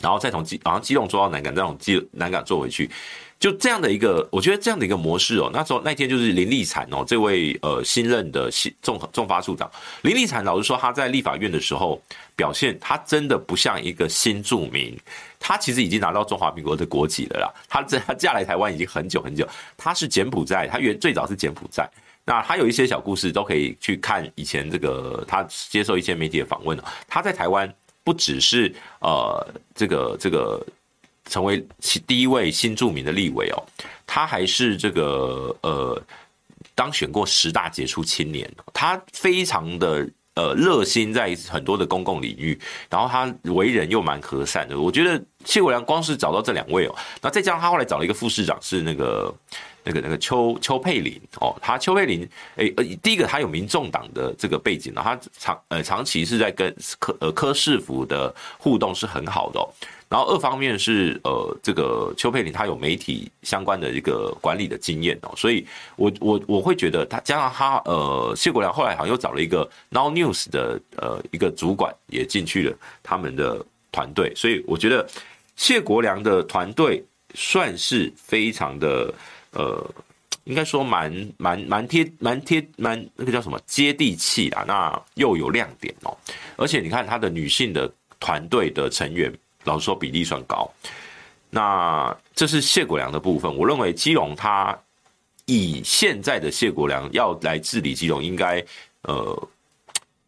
[0.00, 2.90] 然后再从基好像基隆坐到南港，再从基南港坐回去。
[3.38, 9.70] 就这样的一个，我觉得这样的一个模式哦，那时候那天就是林立产哦，这位呃新任的新重重发处长
[10.02, 11.98] 林立产，老实说他在立法院的时候
[12.36, 14.94] 表现，他真的不像一个新住民，
[15.38, 21.88] 他其实已经拿到中华民国的国籍了啦，他这他嫁来台湾已经很久很久，他是柬埔寨，他原最早是柬埔寨，
[22.30, 26.78] 那他有一些小故事都可以去看以前这个他接受一些媒体的访问，
[27.08, 27.72] 他在台湾
[28.04, 30.64] 不只是呃这个这个。
[31.28, 31.64] 成为
[32.08, 33.62] 第一位新著名的立委哦，
[34.04, 36.02] 他还是这个呃
[36.74, 42.58] 当选过十大杰出青年，他非常的呃热心在很多的公共领域，
[42.88, 44.80] 然后他为人又蛮和善的。
[44.80, 49.32] 我觉得谢国梁光是找到这两位哦，那再加上他后来找了一个副市长是那个
[49.84, 59.60] 那个那个邱邱佩玲哦，他邱佩玲诶呃第一个他有民众党的这个背景，他长呃长期是在跟柯呃柯市府的互动是很好的。
[60.10, 65.64] 然后二方面是呃，这个邱佩玲她有媒体相关的一个管理的经验哦，所以
[65.94, 75.08] 我我我会觉得他加上他呃谢国梁后来好像又找了一个 Now News 的呃一个主管也进去了他们的团队，所以我觉得
[75.54, 77.04] 谢国梁的团队
[77.34, 79.14] 算是非常的
[79.52, 79.84] 呃，
[80.44, 86.16] 应该说蛮蛮蛮贴蛮贴蛮那个叫什么接地气啦，那又有亮点哦，
[86.56, 89.32] 而且你看他的女性的团队的成员。
[89.64, 90.66] 老实说，比例算高。
[91.50, 93.54] 那这是谢国梁的部分。
[93.54, 94.74] 我认为基隆他
[95.44, 98.64] 以现在的谢国梁要来治理基隆，应该
[99.02, 99.48] 呃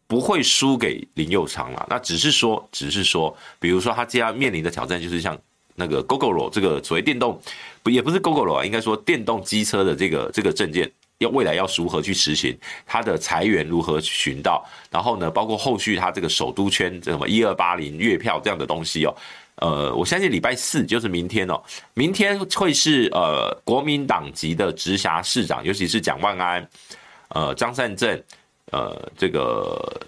[0.05, 1.83] 不会输给林佑昌啦。
[1.89, 5.35] 那只是说，只是说，比如说他接下来面临的挑战就是像
[5.75, 7.39] 那个 Gogoro 这个所谓电动，
[7.81, 10.91] 不也不是 Gogoro 啊，应该说电动机车的这个这个证件。
[11.19, 19.15] 要未来要如何去实行，它的财源如何寻到，然后呢，包括后续它这个首都圈这什么一二八零月票这样的东西哦，
[19.55, 21.61] 呃，我相信礼拜四就是明天哦，
[21.93, 26.67] 明天会是呃国民党籍的直辖市长，尤其是蒋万安、
[27.29, 28.21] 呃张善政、
[28.71, 30.01] 呃这个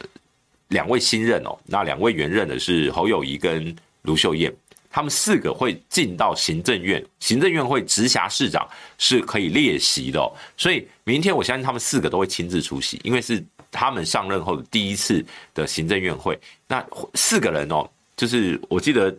[0.69, 4.53] 两位新任哦，那两位原任的是侯友谊跟卢秀燕。
[4.95, 8.65] 他们四个会进到行政院，行政院会直辖市长
[8.97, 15.21] 是可以列席的，所以明天我相信他们四个都会亲自出席，因为是他们上任后的第一次
[15.53, 16.39] 的行政院会。
[16.65, 16.81] 那
[17.13, 17.85] 四个人哦，
[18.15, 19.13] 就是我记得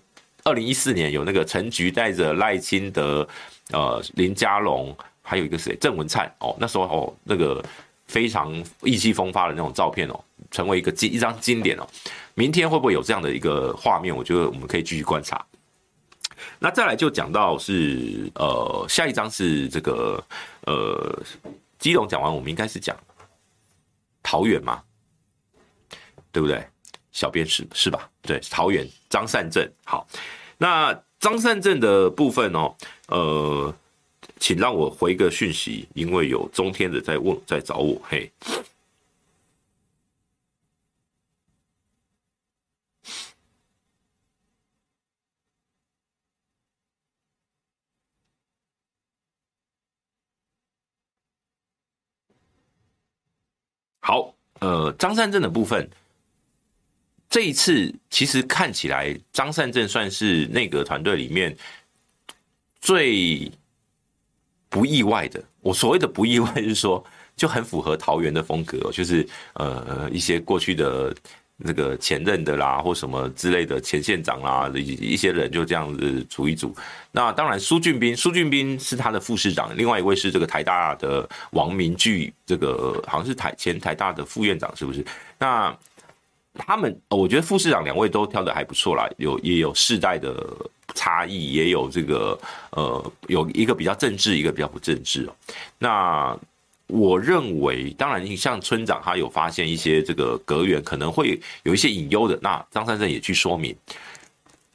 [0.45, 3.29] 二零一四年有那个陈菊带着赖清德、
[3.70, 7.62] 呃林佳龙，还有一个谁郑文灿哦，那时候哦那个
[8.07, 8.51] 非常
[8.83, 10.18] 意气风发的那种照片哦，
[10.51, 11.87] 成为一个经一张经典哦。
[12.33, 14.16] 明天会不会有这样的一个画面？
[14.16, 15.45] 我觉得我们可以继续观察。
[16.59, 20.22] 那再来就讲到是呃下一章是这个
[20.62, 21.22] 呃
[21.78, 22.96] 基隆讲完，我们应该是讲
[24.22, 24.82] 桃园嘛，
[26.32, 26.66] 对不对？
[27.12, 28.11] 小编是是吧？
[28.20, 29.66] 对，桃园张善政。
[29.84, 30.07] 好，
[30.59, 32.74] 那张善政的部分哦，
[33.09, 33.74] 呃，
[34.38, 38.30] 请让我回个讯息，因为有中天的在问在找我，嘿。
[54.00, 55.88] 好，呃，张善政的部分，
[57.28, 61.57] 这一次其实看起来张善政算是内阁团队里面
[62.80, 63.51] 最
[64.68, 65.42] 不意外的。
[65.61, 67.05] 我所谓的不意外，就是说
[67.36, 71.14] 就很符合桃园的风格，就是呃一些过去的。
[71.59, 76.74] 那个前任的啦，或什么之类的前县长啦，一一些人就这样子组一组。
[77.12, 85.02] 那当然，苏俊斌，苏俊斌是他的副市长，另外一位是这个台大的王明聚，这个好像是台前台大的副院长，是不是？
[85.38, 85.74] 那
[86.54, 90.46] 他们，我觉得副市长两位都挑得还不错啦，有也有世代的
[90.94, 92.38] 差异，也有这个
[92.72, 95.34] 呃，有一个比较政治，一个比较不政治哦。
[95.78, 96.38] 那。
[96.89, 103.74] 我认为，当然，你像村长他有发现一些这个隔员可能会有一些隐忧的，那张善政也去说明。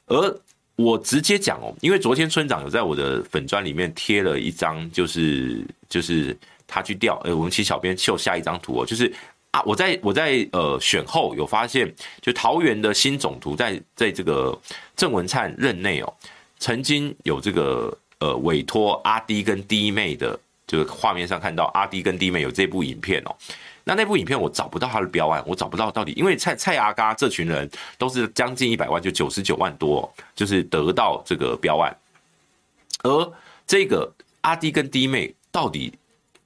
[0.06, 0.40] 而
[0.76, 6.36] 我直接讲哦，因为昨天村长有在我的粉砖里面贴了一张，就是就是
[6.66, 9.10] 他去调，呃，我们请小编秀下一张图哦，就是
[9.52, 11.90] 啊，我在我在呃选后有发现，
[12.20, 14.58] 就桃园的新总图在在这个
[14.94, 16.14] 郑文灿任内哦，
[16.58, 20.38] 曾经有这个呃委托阿滴跟滴妹的。
[20.72, 23.36] 就是画面上看到阿弟跟弟妹有这部影片哦。
[23.84, 31.94] 那那部影片我找不到他的标案，我找不到到底，因为蔡蔡阿嘎这群人都是将近一百万，就九十九万多，就是得到这个标案。
[33.02, 33.32] 而
[33.66, 34.10] 这个
[34.40, 35.92] 阿弟跟弟妹到底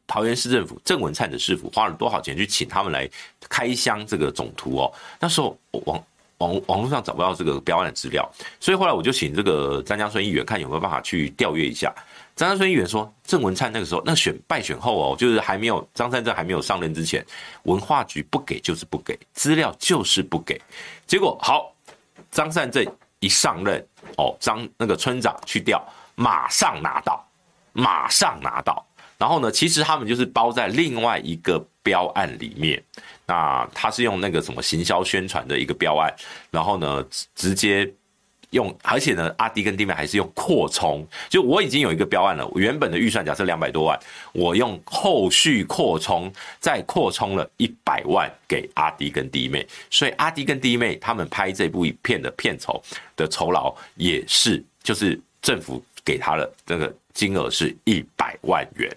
[0.08, 3.08] 桃园市政府郑文灿的市府花了多少钱去请他们来
[3.48, 4.92] 开箱这个总图哦？
[5.20, 6.04] 那时候网
[6.38, 11.94] 网网络上找不到这个标案的资料，所以后来我就请这个张江孙议员看有没有办法去调阅一下。
[12.36, 17.24] 张三村议员说，郑文灿那个时候那选败选后哦，就是还没有张灿正还没有上任之前，
[17.62, 20.60] 文化局不给就是不给资料就是不给，
[21.06, 21.74] 结果好，
[22.30, 22.86] 张善正
[23.20, 23.82] 一上任
[24.18, 25.82] 哦，张那个村长去调，
[26.14, 27.26] 马上拿到，
[27.72, 32.84] 马上拿到，然后呢，其实他们就是包在另外一个标案里面，
[33.24, 36.14] 那他是用那个什么行销宣传的一个标案，
[36.50, 37.02] 然后呢
[37.34, 37.90] 直接。
[38.50, 43.98] 用，而且呢，阿迪跟弟妹还是用扩充，就我已经有一个标案了，我原本的预算假设两百多万，
[44.32, 52.82] 我用后续扩充，再扩充了一百万给阿迪跟弟妹，所以阿迪跟弟妹他们拍这部影片的片酬
[53.16, 58.96] 的酬劳也是，就是政府给他的那个金额是一百万元，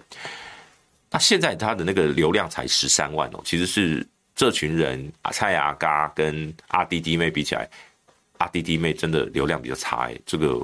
[1.09, 7.67] 那现在他的那个流量才十三万哦，其实是这群人啊蔡阿嘎跟阿迪弟妹比起来。
[8.39, 10.59] 阿弟弟妹真的流量比较差哎，这个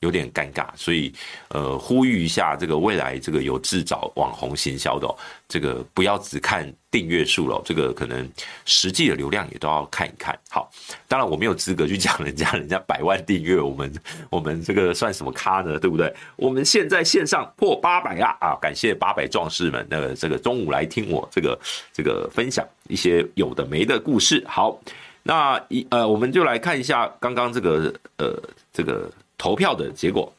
[0.00, 1.12] 有点尴尬，所以
[1.48, 5.08] 呃呼吁一下，这个未来这个有志找网红行销的，
[5.48, 8.28] 这个不要只看订阅数了，这个可能
[8.64, 10.36] 实际的流量也都要看一看。
[10.50, 10.68] 好，
[11.06, 13.94] 当然我没有资格去讲人家， 人家百万订阅，我们
[14.28, 15.78] 我们这个算什么咖呢？
[15.78, 16.12] 对不对？
[16.34, 18.58] 我们现在线上破八百啊啊！
[18.60, 21.56] 感谢八百壮士们，那个这个中午来听我这个
[21.92, 24.44] 这个分享一些有的没的故事。
[24.48, 24.76] 好。
[25.22, 28.36] 那一呃，我们就来看一下刚刚这个呃
[28.72, 30.32] 这个投票的结果。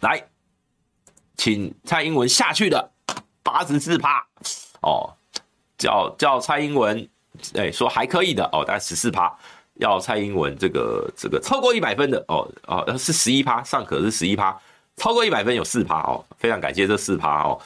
[0.00, 0.22] 来，
[1.36, 2.90] 请蔡英文下去的
[3.42, 4.24] 八十四趴
[4.82, 5.12] 哦，
[5.76, 6.96] 叫叫蔡英文，
[7.54, 9.36] 哎、欸、说还可以的哦，大概十四趴，
[9.74, 14.56] 要蔡英文这个这个超过一百分的哦哦是十一趴，尚可是十一趴，
[14.96, 17.60] 超过一百分有四趴哦，非常感谢这四趴哦，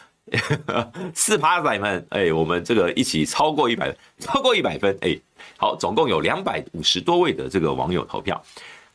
[1.14, 5.20] 四趴仔们哎、我们这个一起超过一百，超过一百分哎。
[5.62, 8.42] 好，总共有两百五十多位的这个网友投票。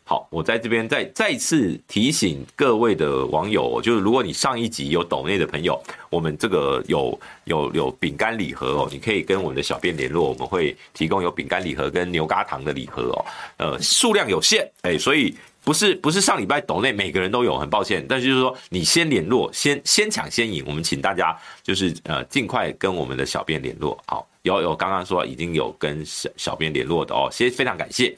[0.04, 13.26] 好，我在这边再再次提醒各位的网友，就是如果你上一集有抖内的朋友，我们这个有有有饼干礼盒哦，你可以跟我们的小编联络，我们会提供有饼干礼盒跟牛轧糖的礼盒哦。
[13.56, 15.34] 呃，数量有限，哎，所以
[15.68, 24.26] 不是不是上礼拜抖内每个人都有，很抱歉，但是就是说你先联络，先先抢先赢，我们请大家就是呃尽快跟我们的小编联络，好。
[24.44, 28.16] 有有，刚刚说已经有跟小小编联络的哦，谢谢，非常感谢。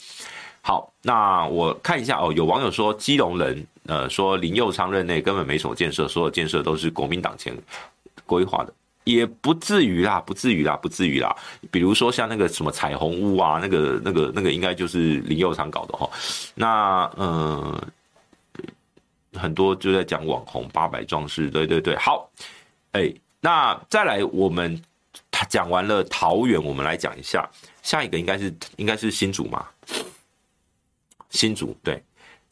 [0.62, 7.52] 好，那我看一下哦，有网友说基隆人，呃，说林佑昌任内根本没什么建设，所有建设都是国民党前
[8.28, 8.72] 规划的，
[9.04, 11.36] 也不至于啦，不至于啦，不至于啦。
[11.72, 16.10] 比如说像那个什么彩虹屋啊，那个那个那个应该就是林佑昌搞的哈。
[16.56, 17.88] 那呃，
[19.34, 22.30] 很多就在讲网红八百壮士，对对对，好，
[22.91, 24.82] 哎，那再来我们。
[25.32, 27.50] 他讲完了桃园，我们来讲一下
[27.82, 29.66] 下一个应该是应该是新竹嘛？
[31.30, 32.02] 新竹对，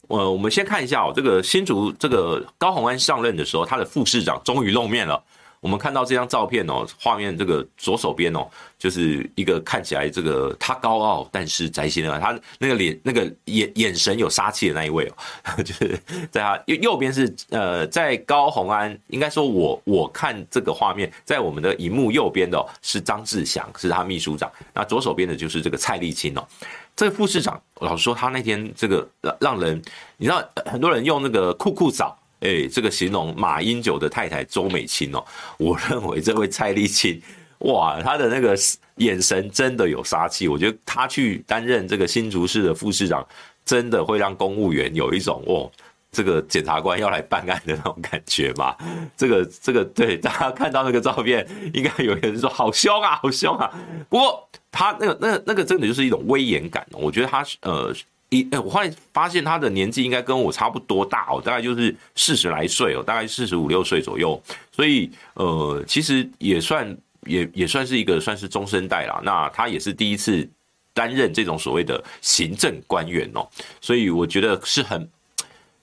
[0.06, 5.22] 呃，我们先看一下哦，这个新竹这个高虹安上任的时候，他的副市长终于露面了。
[5.60, 8.46] 我们看到这张照片哦，画面这个左手边哦，
[8.78, 15.10] 就是一个看起来这个他高傲但是宅心啊，他那个脸那个眼眼神有杀气的那一位
[15.56, 15.98] 哦， 就是
[16.30, 26.46] 在他右右边是呃，在高虹安应该说我我看这个画面，在我们的荧幕右边的是张志祥，是他秘书长，那左手边的就是这个蔡丽青哦，
[26.94, 29.82] 这个副市长老实说他那天这个让让人
[30.16, 32.16] 你知道很多人用那个酷酷嫂。
[32.40, 35.24] 哎、欸，这个形容马英九的太太周美青哦，
[35.58, 37.20] 我认为这位蔡丽青，
[37.60, 38.56] 哇，他的那个
[38.98, 40.46] 眼神真的有杀气。
[40.46, 43.26] 我觉得他去担任这个新竹市的副市长，
[43.64, 45.68] 真的会让公务员有一种哦，
[46.12, 48.78] 这个检察官要来办案的那种感觉吧。
[49.16, 53.68] 这个这个，对大家看到那个照片，应该有人说好凶啊，好凶啊。
[54.08, 56.86] 不过他那个那个那个真的就是一种威严感。
[56.92, 57.92] 我觉得他呃。
[58.30, 69.20] 一，我后来发现他的年纪应该跟我差不多大哦，大概就是四十来岁哦，大概四十五六岁左右，所以呃，其实也算也也算是一个算是中生代啦。
[69.24, 70.48] 那他也是第一次
[70.92, 73.48] 担任这种所谓的行政官员哦，
[73.80, 75.08] 所以我觉得是很。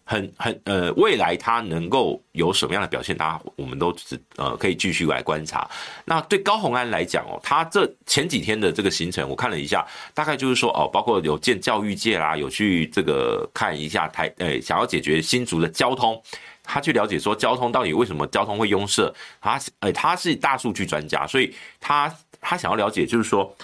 [0.06, 5.68] 很很呃，未来他能够有什么样的表现，大家我们都是呃可以继续来观察。
[6.06, 16.22] 那对高虹安来讲哦，他这前几天的这个行程，我看了一下，大概就是说哦，包括有见教育界啦，有去这个看一下台，呃，想要解决新竹的交通。
[16.68, 23.56] 他去了解说交通到底为什么交通会拥塞，他哎他是大数据专家，所以他他想要了解就是说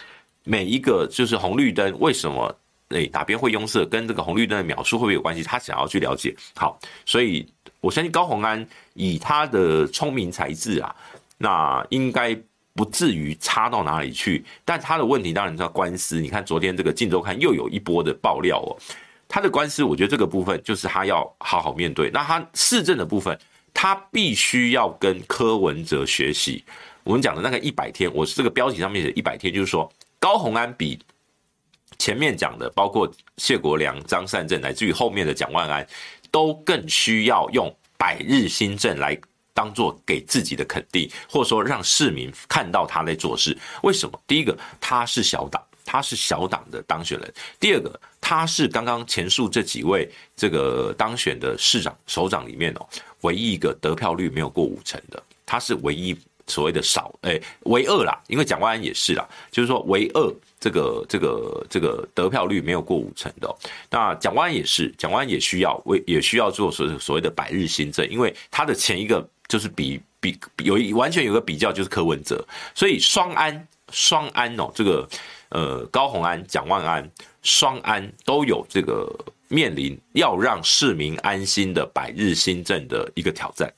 [0.44, 2.56] 每一个就是红绿灯为什么
[2.94, 6.36] 哎哪边会拥塞，跟这个红绿灯的秒数会不会有关系，他想要去了解。
[6.56, 7.46] 好，所以
[7.80, 10.96] 我相信高虹安以他的聪明才智啊，
[11.38, 12.38] 那应该
[12.74, 14.46] 不至于差到哪里去。
[14.64, 18.78] 但他的问题当然是官司，你看昨天这个《镜周刊》又有一波的爆料哦。
[19.28, 22.10] 他的官司，我觉得这个部分就是他要好好面对。
[22.12, 23.38] 那他市政的部分，
[23.74, 26.62] 他必须要跟柯文哲学习。
[27.04, 29.90] 我们讲的那个一百天，我是这个标题上面写一百天，就是说
[30.20, 31.00] 高虹安比
[32.02, 35.88] 前面讲的，包括谢国梁、张善政，乃至于后面的蒋万安，
[36.32, 39.16] 都更需要用百日新政来
[39.54, 43.56] 当做给自己的肯定，或者说让市民看到他在做事。
[43.84, 44.20] 为什么？
[44.26, 45.64] 第一个，他是小党。
[45.84, 47.34] 他是小党的当选人。
[47.60, 52.88] 第二个，他是刚刚前述这几位这个当选的市长首长里面哦，
[53.22, 55.22] 唯一一个得票率没有过五成的。
[55.46, 63.54] 他是唯一所谓的少诶，唯二啦，因为蒋万安也是啦，就是说唯二这个这个这个得票率没有过五成的。
[63.90, 72.42] 那蒋万安也是，蒋万安也需要为也需要做所所谓的百日新政，因为他的前一个就是比比有一完全有个比较就是柯文哲，
[72.74, 75.06] 所以双安双安哦这个。
[75.54, 77.12] 呃，高虹安、蒋万安
[77.44, 79.14] 双安都有这个
[79.50, 83.70] 面临要让市民安心的百日新政的一个挑战。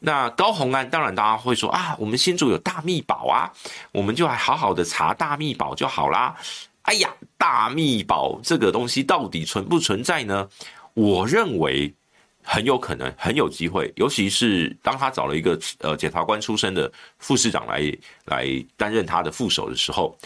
[0.00, 3.52] 那高虹安当然大家会说啊，我们新竹有大秘宝啊，
[3.92, 6.34] 我们就来好好的查大秘宝就好啦。
[6.82, 10.48] 哎呀，大秘宝这个东西到底存不存在呢？
[10.94, 11.94] 我认为
[12.42, 17.92] 很有可能，很有机会，尤其是当他找了一个呃检察官出身的副市长来
[18.24, 20.16] 来担任他的副手的时候。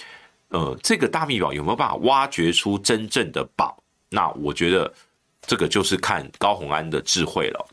[0.50, 3.76] 呃，这个大秘宝有没有办法挖掘出真正的宝？
[4.08, 4.92] 那我觉得
[5.44, 7.66] 这个就是看高虹安的智慧了。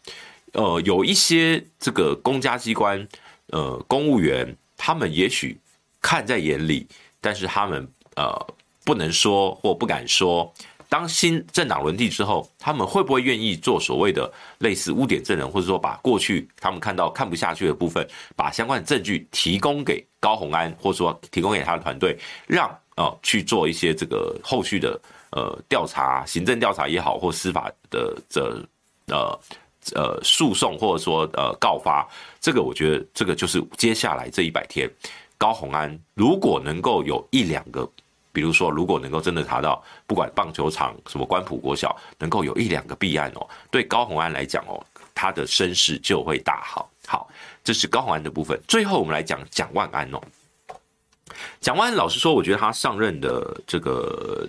[0.53, 3.07] 呃，有一些这个公家机关，
[3.47, 5.57] 呃，公务员，他们也许
[6.01, 6.87] 看在眼里，
[7.19, 8.33] 但是他们呃
[8.83, 10.53] 不能说或不敢说。
[10.89, 24.99] 当新政党轮替之后，他们会不会愿意做所谓的类似污点证人，或者说把过去他们看到看不下去的部分，把相关的证据提供给高虹安，或者说提供给他的团队，让呃去做一些这个后续的
[25.31, 28.61] 呃调查，行政调查也好，或司法的这
[29.07, 29.39] 呃
[29.95, 32.07] 呃诉讼，或者说呃告发，
[32.39, 34.89] 这个我觉得这个就是接下来这一百天，
[35.37, 37.89] 高虹安如果能够有一两个。
[38.33, 44.81] 比如说，如果能够真的查到，不管棒球场什么关埔国小，能够有一两个弊案哦，对高虹安来讲哦，
[45.13, 46.89] 他的声势就会大好。
[47.05, 47.29] 好，
[47.61, 48.57] 这是高虹安的部分。
[48.69, 50.21] 最后我们来讲蒋万安哦。
[51.59, 54.47] 蒋万安老实说，我觉得他上任的这个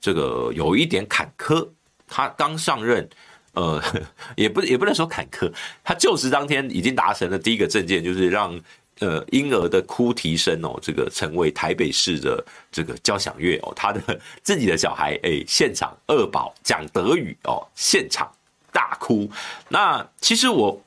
[0.00, 1.68] 这个有一点坎坷。
[2.06, 3.08] 他刚上任，
[3.54, 3.82] 呃，
[4.36, 5.52] 也不也不能说坎坷，
[5.82, 8.60] 他就职当天已经达成了第一个政见，就是让。
[9.00, 14.00] 呃，婴儿的哭啼声哦，这个成为台北市的这个交响乐哦，他的
[14.40, 18.30] 自己的小孩哎，现场二宝讲德语哦，现场
[18.72, 19.28] 大哭。
[19.68, 20.80] 那其实我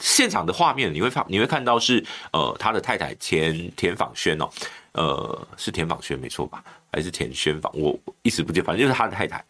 [0.00, 4.50] 现场的画面你会发，你会看到是呃，他的太太田田访轩哦，
[4.94, 6.62] 呃，是田访轩没错吧？
[6.92, 7.72] 还是田轩访？
[7.78, 9.44] 我一时不记，反正就是他的太太。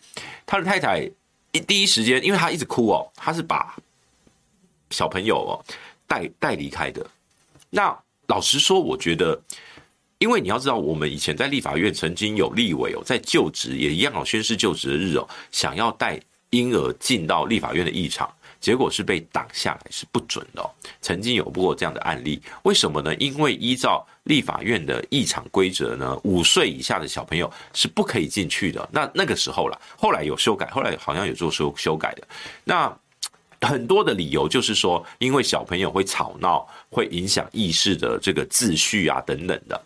[0.44, 1.11] 他的太太
[1.53, 3.74] 一第一时间，因为他一直哭哦，他是把
[4.90, 5.64] 小朋友哦
[6.07, 7.05] 带带离开的。
[7.70, 7.96] 那
[8.26, 9.40] 老实说，我觉得，
[10.18, 16.20] 因为你要知道，我们以前在立法院曾经有立委哦，在就职也一样哦，宣誓就职的日哦，想要带
[16.51, 18.30] 婴儿进到立法院的议场，
[18.61, 20.70] 结果是被挡下来，是不准的。
[21.00, 23.14] 曾经有过这样的案例，为什么呢？
[23.16, 28.88] 因为依照立法院的议场规则呢，五岁以下的小朋友是不可以进去的。
[28.92, 32.26] 那那个时候了，后来有修改，后来好像有做修修改的。
[32.64, 32.96] 那。
[33.61, 39.82] 很多的理由就是说，因为小朋友会吵闹，会影响议事的这个秩序啊等等的。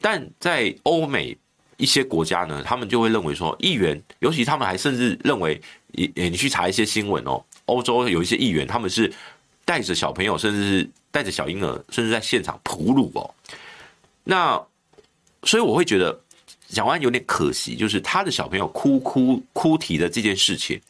[0.00, 1.36] 但在欧美
[1.78, 9.12] 一些国家呢，他们就会认为说，议员，尤其他们还甚至认为，你你去查一些新闻哦，欧洲有一些议员，他们是
[9.64, 13.34] 带着小朋友，甚至是带着小婴儿，甚至在现场哺乳哦。
[14.24, 14.60] 那
[15.44, 16.20] 所以我会觉得，
[16.68, 20.80] 蒋万安有点可惜，就是他的小朋友哭哭哭啼的这件事情。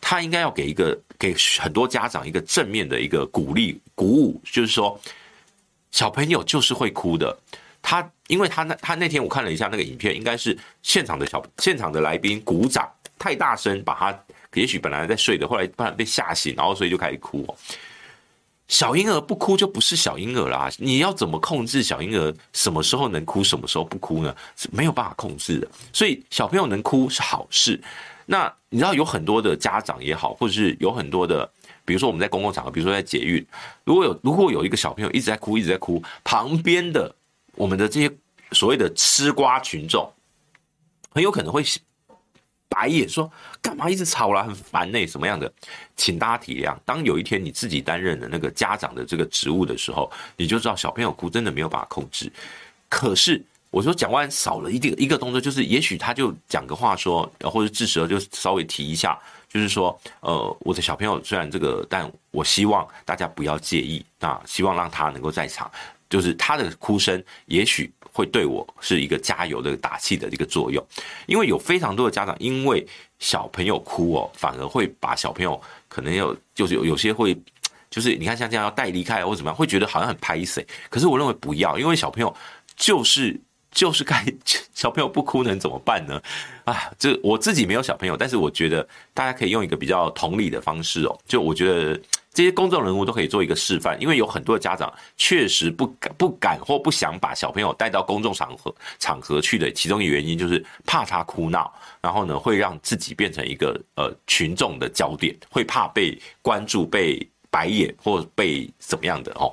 [0.00, 4.98] 他应该要给一个给很多家长一个正面的一个鼓励鼓舞，就是说
[5.90, 7.36] 小朋友就是会哭的。
[7.82, 14.24] 他因为他那他那天我看了一下那个影片，应该是现场的小现场的来宾鼓掌太大声，把他
[14.54, 17.54] 也许本来在睡的，后来突然被吓醒，然后所以就开始哭哦。
[18.68, 24.34] 小婴儿不哭就不是小婴儿啦，你要怎么控制小婴儿什么时候能哭，什么时候不哭呢？
[24.56, 25.68] 是没有办法控制的。
[25.92, 27.80] 所以小朋友能哭是好事。
[28.26, 31.50] 那你知道有很多的家长也好，或者是有很多的
[31.84, 33.44] 比如说我们在公共场合，比如说在捷运，
[33.82, 37.12] 如果有如果有一个小朋友一直在哭，一直在哭，旁边的
[37.56, 38.08] 我们的这些
[38.52, 40.08] 所谓的吃瓜群众，
[41.10, 41.64] 很有可能会
[42.70, 45.04] 白眼说：“干嘛一直吵啦，很烦呢？
[45.06, 45.52] 什么样的？”
[45.96, 46.74] 请大家体谅。
[46.84, 52.32] 当有一天你自己担任了那个家长的这个职务的时候，你就知道小朋友哭真的没有办法控制。
[52.88, 59.18] 可是我说讲完少了一点一个动作，就是也许他就讲个话说，或者志蛇就稍微提一下，
[59.48, 65.68] 就是说，呃，我的小朋友虽然这个，但我希望大家不要介意，那希望让他能够在场，
[66.08, 67.92] 就是他的哭声，也许。
[68.12, 70.84] 会对我是一个加油的打气的一个作用，
[71.26, 72.86] 因为有非常多的家长因为
[73.18, 77.36] 小朋友哭哦，反而会把小朋友可能有就是有有些会
[77.90, 80.66] 就是你看像这样要带离开或者怎么样，会觉得好像很拍谢。
[80.88, 82.34] 可是我认为不要，因为小朋友
[82.76, 83.38] 就是
[83.70, 84.24] 就是该
[84.74, 86.20] 小朋友不哭能怎么办呢？
[86.64, 92.00] 啊，这我自己没有小朋友，但是我觉得大家可以用一个比较同理的方式哦，就我觉得。
[92.32, 109.52] 这些公众人物都可以做一个示范，因为有很多的家长确实不敢、不敢或不想把小朋友带到公众场合场合去的，其中一个原因就是怕他哭闹，然后呢会让自己变成一个呃群众的焦点，会怕被关注、被白眼或被怎么样的哦。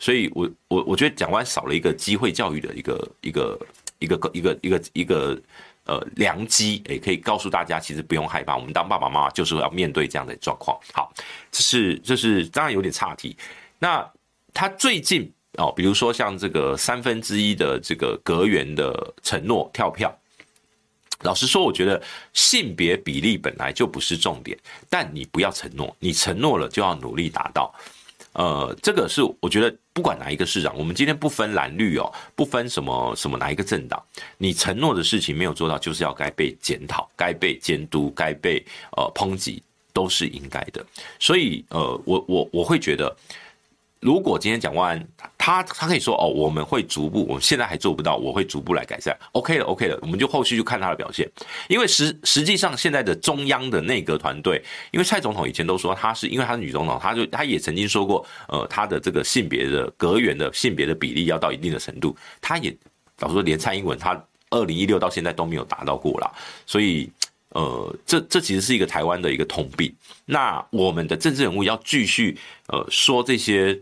[0.00, 3.60] 所以我我我觉得蒋万少了一个机会教育的一个一个
[4.00, 5.40] 一个一个一个一个。
[5.88, 10.78] 呃，良机，也可以告诉大家，其实不用害怕，我们当爸爸妈妈就是要面对这样的状况。
[10.92, 11.10] 好，
[11.50, 13.34] 这是这是当然有点岔题。
[13.78, 14.06] 那
[14.52, 20.14] 他最近哦，比如说像这个三分之一的这个格员的承诺跳票，
[21.22, 22.02] 老实说，我觉得
[22.34, 24.58] 性别比例本来就不是重点，
[24.90, 27.74] 但你不要承诺，你承诺了就要努力达到。
[28.38, 34.00] 呃，这个是我觉得不管哪一个市长，我们今天不分蓝绿哦，不分什么什么哪一个政党，
[34.38, 38.64] 你承诺的事情没有做到，就是要该被检讨、该被监督、该被
[38.96, 39.60] 呃抨击，
[39.92, 40.86] 都是应该的。
[41.18, 43.14] 所以呃，我我我会觉得。
[44.00, 49.16] 如果今天蒋万安他他可以说哦，我们会逐步，我们现在还做不到，我会逐步来改善。
[49.32, 51.28] OK 了，OK 了，我们就后续就看他的表现。
[51.68, 62.76] 因为实实际上现在的中央的内阁团队，因为蔡总统以前都说他是因为他是女总统，他就他也曾经说过，呃，他的这个性别的阁员的性别的比例要到一定的程度，他也
[63.20, 66.30] 老实说连蔡英文他二零一六到现在都没有达到过啦，
[66.66, 67.10] 所以
[67.50, 69.92] 呃，这这其实是一个台湾的一个通病。
[70.26, 72.38] 那我们的政治人物要继续
[72.68, 73.76] 呃说这些。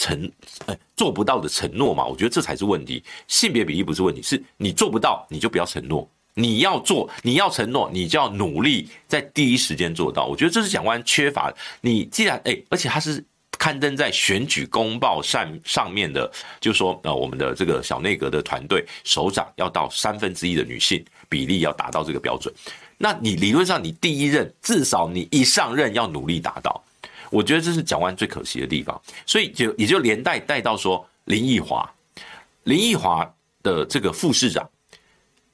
[0.00, 0.32] 承，
[0.64, 3.04] 哎，做不到的承诺嘛，我觉得这才是问题。
[3.28, 6.08] 性别比例不是问题，是你做不到，你就不要承诺。
[6.32, 10.24] 你要做，你要承诺，你就要努力在第一时间做到。
[10.24, 11.52] 我觉得这是蒋万缺乏。
[11.82, 13.22] 你既然哎，而且他是
[13.58, 22.54] 刊登在选举公报上上面的，就说呃，我们的这个小内阁的团队首长要到三分之一的女性比例要达到这个标准。
[22.96, 26.82] 那你理论上你第一任至少你一上任要努力达到。
[27.30, 31.88] 我觉得这是蒋万安最可惜的地方，所以就也就连带带到说林奕华，
[32.64, 33.24] 林奕华
[33.62, 34.68] 的这个副市长，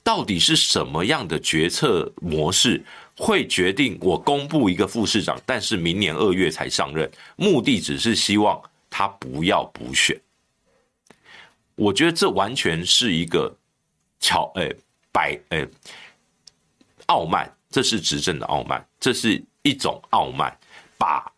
[0.02, 2.82] 到底是什么样的决策模式
[3.14, 8.58] 会决定我公布一个副市长，但是明年二月才上任，目的只是希望
[8.88, 10.18] 他不要补选。
[11.74, 13.54] 我觉得这完全是一个
[14.18, 14.74] 巧诶
[15.12, 15.68] 摆诶
[17.06, 20.58] 傲慢，这是执政的傲慢，这是一种傲慢，
[20.96, 21.30] 把。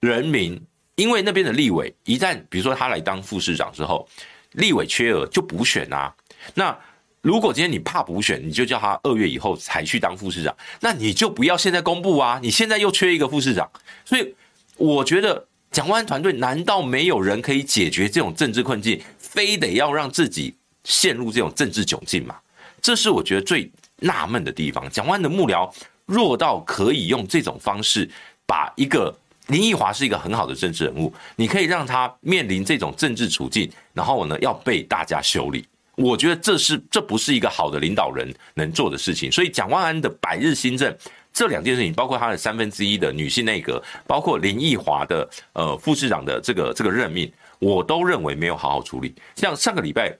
[0.00, 0.60] 人民
[0.94, 4.08] 因为那边的立委一旦比如说他来当副市长之后，
[4.52, 6.14] 立委缺额就补选啊。
[6.54, 6.76] 那
[7.20, 12.38] 如果今天你怕补选，你就叫他二月以后才去当副市长，那你就不要现在公布啊。
[12.42, 13.68] 你现在又缺一个副市长，
[14.04, 14.34] 所以
[14.76, 22.36] 我觉得蒋万团队难道没有人可以解决这种政治困境，非得要让自己陷入这种政治窘境吗？
[22.80, 24.88] 这是我觉得最纳闷的地方。
[24.90, 25.72] 蒋万的幕僚
[26.06, 28.08] 弱到可以用这种方式
[28.46, 29.16] 把一个。
[29.48, 35.66] 林奕华是一个很好的政治人物，你可以让他面临这种政治处境，然后呢，要被大家修理。
[35.96, 39.32] 我觉得这是这不是一个好的领导人能做的事情。
[39.32, 40.96] 所以蒋万安的百日新政
[41.32, 49.14] 这两件事情，包括他的三分之一的女性内阁，包括林奕华的呃副市长的这个这个任命，我都认为没有好好处理。
[49.34, 50.16] 像上个礼拜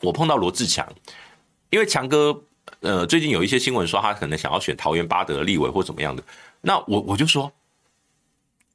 [0.00, 0.86] 我碰到罗志强，
[1.70, 2.40] 因为强哥
[2.80, 6.22] 呃最近有一些新闻说他可能想要选桃园八德立委或怎么样的，
[6.60, 7.52] 那我我就说。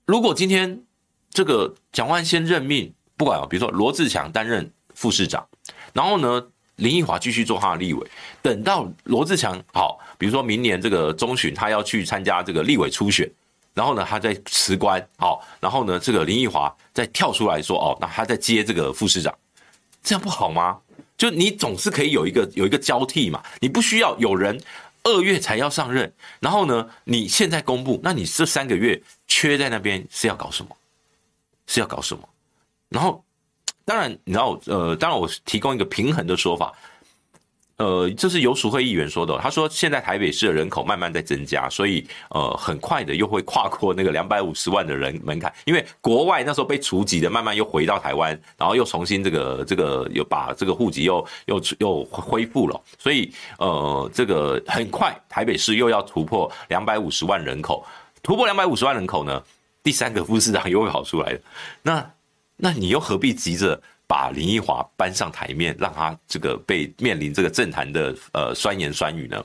[0.05, 0.83] 如果今天
[1.31, 5.47] 这个蒋万先任命，不管啊，比如说罗志强担任副市长，
[5.93, 6.45] 然后呢，
[6.75, 8.05] 林奕华继续做他的立委，
[8.41, 13.29] 等到罗志强好，比如说明年这个中旬他要去参加这个立委初选，
[13.73, 19.33] 然后呢，他再辞官，好，然后呢，这个林奕华再跳出来说，哦，那他再接这个副市长，
[20.03, 20.77] 这样不好吗？
[21.15, 24.59] 就你总是可以有一个有一个交替嘛，你不需要有人。
[25.03, 30.75] 二月才要上任，然后呢，你现在公布，那你这三个月缺在那边是要搞什么？
[31.67, 32.27] 是要搞什么？
[32.89, 33.23] 然后，
[33.85, 36.73] 当然，你知道，呃，当然我提供一个平衡的说法。
[37.77, 39.35] 呃，这是游淑慧议员说的。
[39.39, 45.51] 他说，现在台北市的人口慢慢在增加，所以呃，很快的又会跨过那个两百五十万的人门槛。
[45.65, 52.79] 因为国外那时候被除籍的，慢慢又回到台湾，然后又重新这个这个又把这个户籍又又又恢复了。
[52.99, 57.83] 所以呃，这个很快台北市又要突破两百五十万人口，
[58.21, 59.41] 突破两百五十万人口呢，
[59.81, 61.37] 第三个副市长又会跑出来。
[61.81, 62.11] 那
[62.57, 63.81] 那你又何必急着？
[64.13, 69.43] 把林奕华搬上台面，让他这个被面临这个政坛的呃酸言酸语呢。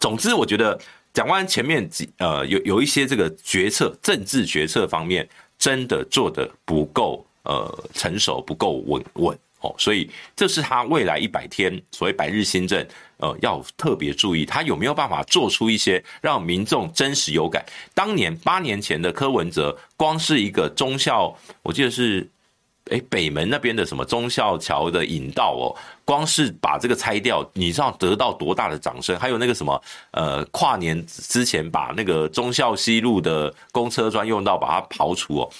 [0.00, 0.76] 总之，我觉得
[1.12, 12.84] 蒋万前面几呃有有一些这个决策政治决策方面真的做得不够呃成熟，不够稳稳哦，所以这是他未来一百天所谓百日新政
[13.18, 17.64] 呃要特别注意，他有没有办法做出一些让民众真实有感。
[17.94, 21.32] 当年八年前的柯文哲，光是一个忠孝，
[21.62, 22.28] 我记得是。
[22.90, 25.74] 哎，北门那边的什么忠孝桥的引道哦，
[26.04, 29.18] 光是把这个拆掉，你知道得到多大的掌声？
[29.18, 29.82] 还有那个什么，
[30.12, 35.50] 呃，跨年之前把那个忠孝西路的公车专用道把它刨除哦，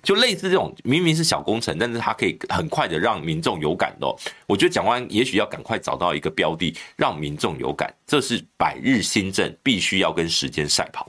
[0.00, 4.16] 就类似这种明明是小工程，但是它可以很快的让民众有感的哦。
[4.46, 11.08] 我觉得蒋万也许要赶快找到一个标的，让民众有感，这是百日新政必须要跟时间赛跑。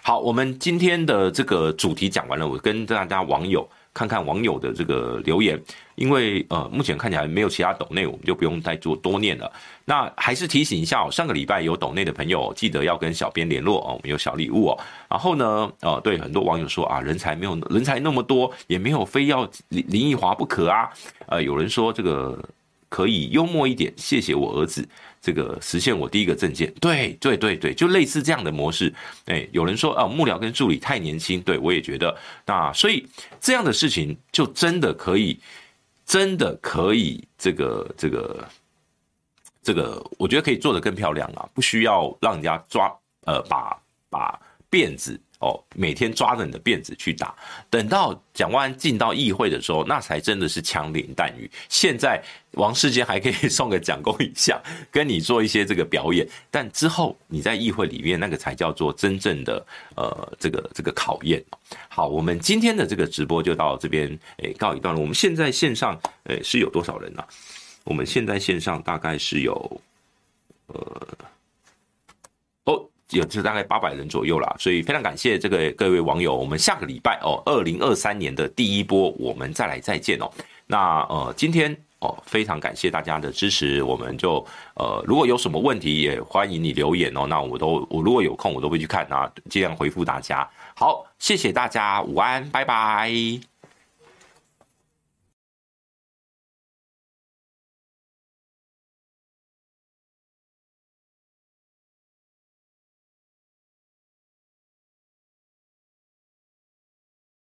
[0.00, 3.68] 好，我们今天的这个主题讲完了，我跟大家网友。
[3.94, 5.60] 看看网友的这个留言，
[5.96, 9.50] 因为呃，目前看起来没有其他抖内，我们就不用再做多念了。
[9.84, 14.78] 那还是提醒一下哦，上个礼拜有抖内的朋友，记得要跟小编联络哦，我们有小礼物哦。
[15.08, 20.90] 然后呢，呃，对很多网友说啊，人才没有人才那么多，也没有非要林林奕华不可啊。
[21.26, 22.38] 呃，有人说这个
[22.88, 24.86] 可以幽默一点，谢谢我儿子。
[25.28, 28.90] 这个实现我第一个政见，对对对对，就类似这样的模式。
[29.26, 32.16] 哎，有人说啊，幕僚跟助理太年轻，对我也觉得。
[32.46, 33.06] 那所以
[33.38, 35.38] 这样的事情就真的可以，
[36.06, 38.48] 真的可以，这个这个
[39.62, 42.90] 这个，我觉得可以做得更漂亮啊，不需要让人家抓，
[43.26, 45.20] 呃，把把辫子。
[45.40, 47.32] 哦，每天抓着你的辫子去打，
[47.70, 51.48] 等到蒋万安进到议会的时候，那才真的是枪林弹雨。
[51.68, 52.20] 现在
[52.58, 61.42] 王世坚还可以 送个蒋公一下，跟你做一些这个表演，但之后你在议会里面那个才叫做真正的呃这个这个考验。
[61.88, 64.06] 好，我们今天的这个直播就到这边
[64.38, 65.00] 诶告一段落。
[65.00, 67.24] 我们现在线上诶是有多少人呢？
[67.84, 69.80] 我们现在线上大概是有
[70.66, 71.08] 呃。
[73.12, 76.36] 有就是大概八百人左右啦，所以非常感谢这个各位网友。
[76.36, 80.30] 我们下个礼拜哦，二零二三年的第一波，我们再来再见哦。
[80.66, 84.44] 那呃，今天哦，非常感谢大家的支持，我们就
[84.74, 87.26] 呃，如果有什么问题，也欢迎你留言哦。
[87.26, 90.48] 那我都我如果有空，我都会去看啊，尽量回复大家。
[90.76, 93.57] 好，谢谢大家，午安，拜拜。